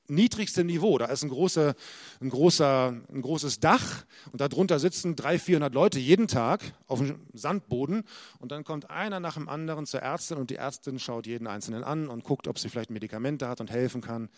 niedrigstem 0.07 0.65
Niveau. 0.65 0.97
Da 0.97 1.07
ist 1.07 1.25
ein, 1.25 1.29
großer, 1.29 1.75
ein, 2.21 2.31
großer, 2.31 2.95
ein 3.13 3.21
großes 3.21 3.59
Dach 3.59 4.05
und 4.31 4.41
darunter 4.41 4.79
sitzen 4.79 5.17
300, 5.17 5.43
400 5.43 5.75
Leute 5.75 5.99
jeden 5.99 6.29
Tag 6.29 6.63
auf 6.87 7.01
dem 7.01 7.19
Sandboden 7.33 8.05
und 8.39 8.53
dann 8.53 8.63
kommt 8.63 8.91
einer 8.91 9.19
nach 9.19 9.35
dem 9.35 9.49
anderen 9.49 9.87
zur 9.87 10.03
Ärztin 10.03 10.39
und 10.39 10.51
die 10.51 10.57
Ärztin 10.57 11.01
schaut 11.01 11.27
jeden 11.27 11.49
Einzelnen 11.49 11.83
an 11.83 12.07
und 12.07 12.23
guckt, 12.23 12.47
ob 12.47 12.61
sie 12.61 12.69
vielleicht 12.69 12.91
Medikamente 12.91 13.49
hat 13.49 13.61
und 13.61 13.73
helfen 13.73 14.03
kann. 14.03 14.29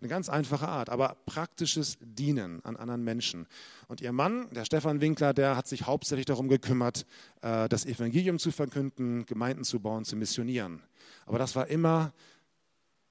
Eine 0.00 0.08
ganz 0.08 0.28
einfache 0.28 0.68
Art, 0.68 0.90
aber 0.90 1.16
praktisches 1.24 1.96
Dienen 2.00 2.62
an 2.64 2.76
anderen 2.76 3.02
Menschen. 3.02 3.46
Und 3.88 4.00
ihr 4.00 4.12
Mann, 4.12 4.48
der 4.50 4.64
Stefan 4.64 5.00
Winkler, 5.00 5.32
der 5.32 5.56
hat 5.56 5.66
sich 5.66 5.86
hauptsächlich 5.86 6.26
darum 6.26 6.48
gekümmert, 6.48 7.06
äh, 7.40 7.68
das 7.68 7.86
Evangelium 7.86 8.38
zu 8.38 8.50
verkünden, 8.50 9.24
Gemeinden 9.24 9.64
zu 9.64 9.80
bauen, 9.80 10.04
zu 10.04 10.16
missionieren. 10.16 10.82
Aber 11.24 11.38
das 11.38 11.56
war 11.56 11.68
immer 11.68 12.12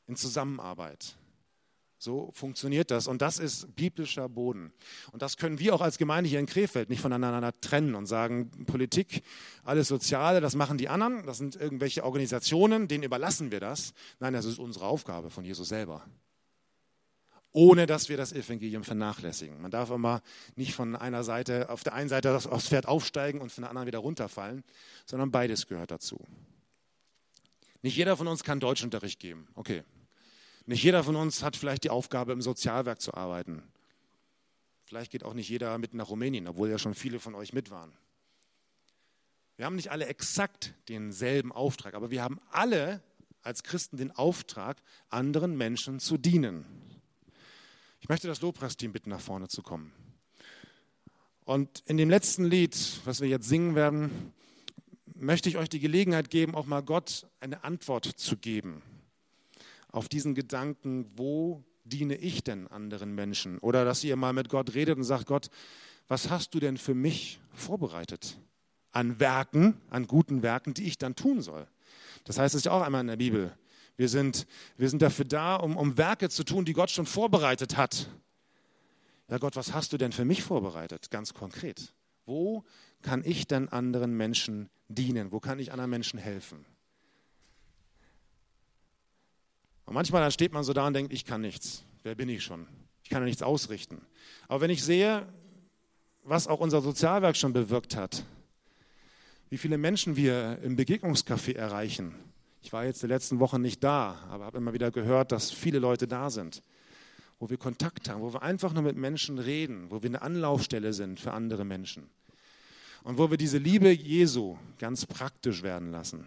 in 0.08 0.15
Zusammenarbeit. 0.15 1.15
So 1.98 2.30
funktioniert 2.34 2.91
das. 2.91 3.08
Und 3.08 3.24
das 3.24 3.39
ist 3.39 3.76
biblischer 3.76 4.30
Boden. 4.30 4.71
Und 5.12 5.24
das 5.24 5.38
können 5.38 5.58
wir 5.58 5.74
auch 5.74 5.82
als 5.82 5.98
Gemeinde 5.98 6.30
hier 6.30 6.39
in 6.39 6.45
Krefeld 6.45 6.89
nicht 6.89 7.02
voneinander 7.02 7.52
trennen 7.62 7.95
und 7.95 8.06
sagen, 8.06 8.52
Politik, 8.65 9.24
alles 9.63 9.88
Soziale, 9.88 10.39
das 10.39 10.56
machen 10.56 10.78
die 10.78 10.89
anderen, 10.89 11.26
das 11.26 11.39
sind 11.39 11.56
irgendwelche 11.56 12.04
Organisationen, 12.04 12.88
denen 12.88 13.04
überlassen 13.04 13.52
wir 13.52 13.60
das. 13.60 13.93
Nein, 14.19 14.34
das 14.34 14.45
ist 14.45 14.60
unsere 14.60 14.86
Aufgabe 14.86 15.32
von 15.32 15.45
Jesus 15.45 15.69
selber 15.69 16.06
ohne 17.56 17.86
dass 17.86 18.10
wir 18.10 18.18
das 18.18 18.34
Evangelium 18.34 18.84
vernachlässigen. 18.84 19.62
Man 19.62 19.72
darf 19.72 19.89
immer 19.89 20.22
nicht 20.58 20.76
von 20.76 20.94
einer 20.94 21.24
Seite, 21.24 21.70
auf 21.70 21.86
der 21.86 21.94
einen 21.94 22.10
Seite 22.10 22.36
aufs 22.36 22.68
Pferd 22.68 22.86
aufsteigen 22.86 23.39
und 23.39 23.50
von 23.50 23.62
der 23.62 23.70
anderen 23.70 23.88
wieder 23.88 24.00
runterfallen, 24.00 24.65
sondern 25.06 25.32
beides 25.32 25.65
gehört 25.65 25.89
dazu. 25.89 26.20
Nicht 27.82 27.96
jeder 27.96 28.18
von 28.18 28.28
uns 28.28 28.44
kann 28.44 28.60
Deutschunterricht 28.60 29.22
geben. 29.22 29.48
Okay. 29.56 29.84
Nicht 30.65 30.84
jeder 30.84 31.02
von 31.06 31.15
uns 31.15 31.44
hat 31.44 31.56
vielleicht 31.56 31.86
die 31.86 31.91
Aufgabe, 31.91 32.34
im 32.34 32.41
Sozialwerk 32.41 33.00
zu 33.00 33.13
arbeiten. 33.13 33.63
Vielleicht 34.84 35.12
geht 35.12 35.24
auch 35.24 35.34
nicht 35.34 35.48
jeder 35.48 35.78
mit 35.78 35.94
nach 35.94 36.10
Rumänien, 36.10 36.50
obwohl 36.50 36.70
ja 36.70 36.78
schon 36.78 36.94
viele 36.94 37.22
von 37.22 37.36
euch 37.36 37.54
mit 37.54 37.72
waren. 37.72 37.94
Wir 39.56 39.65
haben 39.65 39.78
nicht 39.78 39.91
alle 39.91 40.08
exakt 40.08 40.74
denselben 40.89 41.54
Auftrag, 41.54 41.94
aber 41.94 42.12
wir 42.12 42.22
haben 42.22 42.41
alle 42.52 43.02
als 43.44 43.63
Christen 43.63 43.96
den 43.96 44.12
Auftrag, 44.12 44.82
anderen 45.10 45.56
Menschen 45.56 46.02
zu 46.02 46.18
dienen. 46.18 46.85
Ich 48.06 48.10
möchte 48.10 48.28
das 48.28 48.41
Lobpreisteam 48.41 48.91
bitten, 48.91 49.10
nach 49.10 49.20
vorne 49.20 49.48
zu 49.48 49.63
kommen. 49.63 49.91
Und 51.44 51.82
in 51.88 51.98
dem 51.98 52.08
letzten 52.08 52.46
Lied, 52.46 52.78
was 53.04 53.20
wir 53.20 53.28
jetzt 53.28 53.50
singen 53.50 53.74
werden, 53.74 54.32
möchte 55.15 55.50
ich 55.50 55.58
euch 55.58 55.70
die 55.70 55.80
Gelegenheit 55.80 56.30
geben, 56.30 56.54
auch 56.54 56.68
mal 56.68 56.84
Gott 56.84 57.26
eine 57.39 57.63
Antwort 57.63 58.06
zu 58.06 58.38
geben 58.38 58.84
auf 59.91 60.08
diesen 60.08 60.36
Gedanken, 60.36 61.08
wo 61.15 61.63
diene 61.84 62.13
ich 62.13 62.44
denn 62.44 62.68
anderen 62.68 63.15
Menschen? 63.15 63.58
Oder 63.58 63.86
dass 63.86 64.04
ihr 64.04 64.15
mal 64.18 64.34
mit 64.34 64.50
Gott 64.50 64.76
redet 64.76 64.98
und 65.00 65.04
sagt, 65.04 65.26
Gott, 65.26 65.50
was 66.08 66.30
hast 66.30 66.54
du 66.54 66.60
denn 66.60 66.78
für 66.78 66.94
mich 66.94 67.39
vorbereitet? 67.56 68.38
An 68.91 69.20
Werken, 69.20 69.82
an 69.89 70.06
guten 70.06 70.44
Werken, 70.44 70.76
die 70.76 70.84
ich 70.84 71.00
dann 71.00 71.15
tun 71.15 71.41
soll. 71.41 71.65
Das 72.24 72.38
heißt 72.38 72.54
es 72.54 72.65
ja 72.65 72.72
auch 72.72 72.84
einmal 72.84 73.02
in 73.02 73.08
der 73.08 73.15
Bibel. 73.15 73.58
Wir 73.98 74.10
sind, 74.10 74.46
wir 74.78 74.90
sind 74.90 75.02
dafür 75.02 75.26
da, 75.26 75.56
um, 75.56 75.78
um 75.78 75.98
Werke 75.98 76.30
zu 76.30 76.44
tun, 76.44 76.66
die 76.66 76.74
Gott 76.74 76.90
schon 76.90 77.06
vorbereitet 77.06 77.78
hat. 77.78 78.10
Ja 79.30 79.38
Gott, 79.38 79.56
was 79.56 79.74
hast 79.74 79.94
du 79.94 79.98
denn 79.98 80.12
für 80.12 80.26
mich 80.26 80.44
vorbereitet? 80.44 81.10
Ganz 81.12 81.34
konkret. 81.34 81.94
Wo 82.26 82.64
kann 83.02 83.24
ich 83.24 83.48
denn 83.48 83.70
anderen 83.70 84.16
Menschen 84.18 84.70
dienen? 84.88 85.32
Wo 85.32 85.40
kann 85.40 85.60
ich 85.60 85.72
anderen 85.72 85.90
Menschen 85.90 86.20
helfen? 86.20 86.66
Und 89.86 89.94
manchmal 89.94 90.22
dann 90.22 90.32
steht 90.32 90.52
man 90.52 90.64
so 90.64 90.74
da 90.74 90.88
und 90.88 90.94
denkt, 90.94 91.14
ich 91.14 91.26
kann 91.26 91.42
nichts. 91.42 91.84
Wer 92.04 92.16
bin 92.16 92.30
ich 92.30 92.44
schon? 92.44 92.68
Ich 93.04 93.10
kann 93.10 93.22
ja 93.22 93.26
nichts 93.26 93.44
ausrichten. 93.44 94.02
Aber 94.48 94.62
wenn 94.62 94.72
ich 94.72 94.84
sehe, 94.84 95.28
was 96.24 96.48
auch 96.48 96.60
unser 96.60 96.82
Sozialwerk 96.82 97.38
schon 97.38 97.54
bewirkt 97.54 97.96
hat, 97.96 98.26
wie 99.50 99.58
viele 99.58 99.78
Menschen 99.78 100.16
wir 100.16 100.60
im 100.64 100.76
Begegnungscafé 100.76 101.56
erreichen, 101.56 102.16
ich 102.65 102.73
war 102.73 102.84
jetzt 102.84 103.04
die 103.04 103.08
letzten 103.08 103.39
Wochen 103.39 103.62
nicht 103.62 103.84
da, 103.84 104.17
aber 104.28 104.45
habe 104.45 104.58
immer 104.58 104.73
wieder 104.73 104.89
gehört, 104.89 105.32
dass 105.32 105.51
viele 105.51 105.78
Leute 105.78 106.08
da 106.08 106.32
sind, 106.32 106.63
wo 107.38 107.47
wir 107.47 107.58
Kontakt 107.58 108.10
haben, 108.10 108.21
wo 108.21 108.34
wir 108.34 108.41
einfach 108.41 108.73
nur 108.73 108.82
mit 108.82 108.97
Menschen 108.97 109.38
reden, 109.38 109.91
wo 109.91 110.01
wir 110.01 110.10
eine 110.10 110.23
Anlaufstelle 110.23 110.91
sind 110.91 111.19
für 111.19 111.32
andere 111.32 111.63
Menschen 111.63 112.10
und 113.04 113.19
wo 113.19 113.30
wir 113.30 113.38
diese 113.38 113.60
Liebe 113.60 113.91
Jesu 113.91 114.58
ganz 114.80 115.06
praktisch 115.06 115.62
werden 115.62 115.91
lassen. 115.91 116.25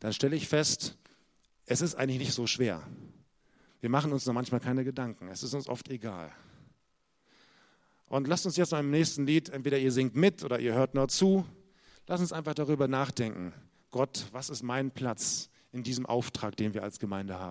Dann 0.00 0.12
stelle 0.12 0.34
ich 0.34 0.48
fest, 0.48 0.96
es 1.66 1.82
ist 1.82 1.94
eigentlich 1.94 2.18
nicht 2.18 2.32
so 2.32 2.48
schwer. 2.48 2.82
Wir 3.80 3.90
machen 3.90 4.12
uns 4.12 4.26
noch 4.26 4.34
manchmal 4.34 4.60
keine 4.60 4.82
Gedanken. 4.82 5.28
Es 5.28 5.44
ist 5.44 5.54
uns 5.54 5.68
oft 5.68 5.88
egal. 5.88 6.32
Und 8.06 8.26
lasst 8.26 8.44
uns 8.44 8.56
jetzt 8.56 8.70
beim 8.70 8.90
nächsten 8.90 9.24
Lied, 9.24 9.50
entweder 9.50 9.78
ihr 9.78 9.92
singt 9.92 10.16
mit 10.16 10.42
oder 10.42 10.58
ihr 10.58 10.74
hört 10.74 10.96
nur 10.96 11.06
zu, 11.06 11.46
lasst 12.08 12.22
uns 12.22 12.32
einfach 12.32 12.54
darüber 12.54 12.88
nachdenken. 12.88 13.52
Gott, 13.94 14.26
was 14.32 14.50
ist 14.50 14.64
mein 14.64 14.90
Platz 14.90 15.50
in 15.70 15.84
diesem 15.84 16.04
Auftrag, 16.04 16.56
den 16.56 16.74
wir 16.74 16.82
als 16.82 16.98
Gemeinde 16.98 17.38
haben? 17.38 17.42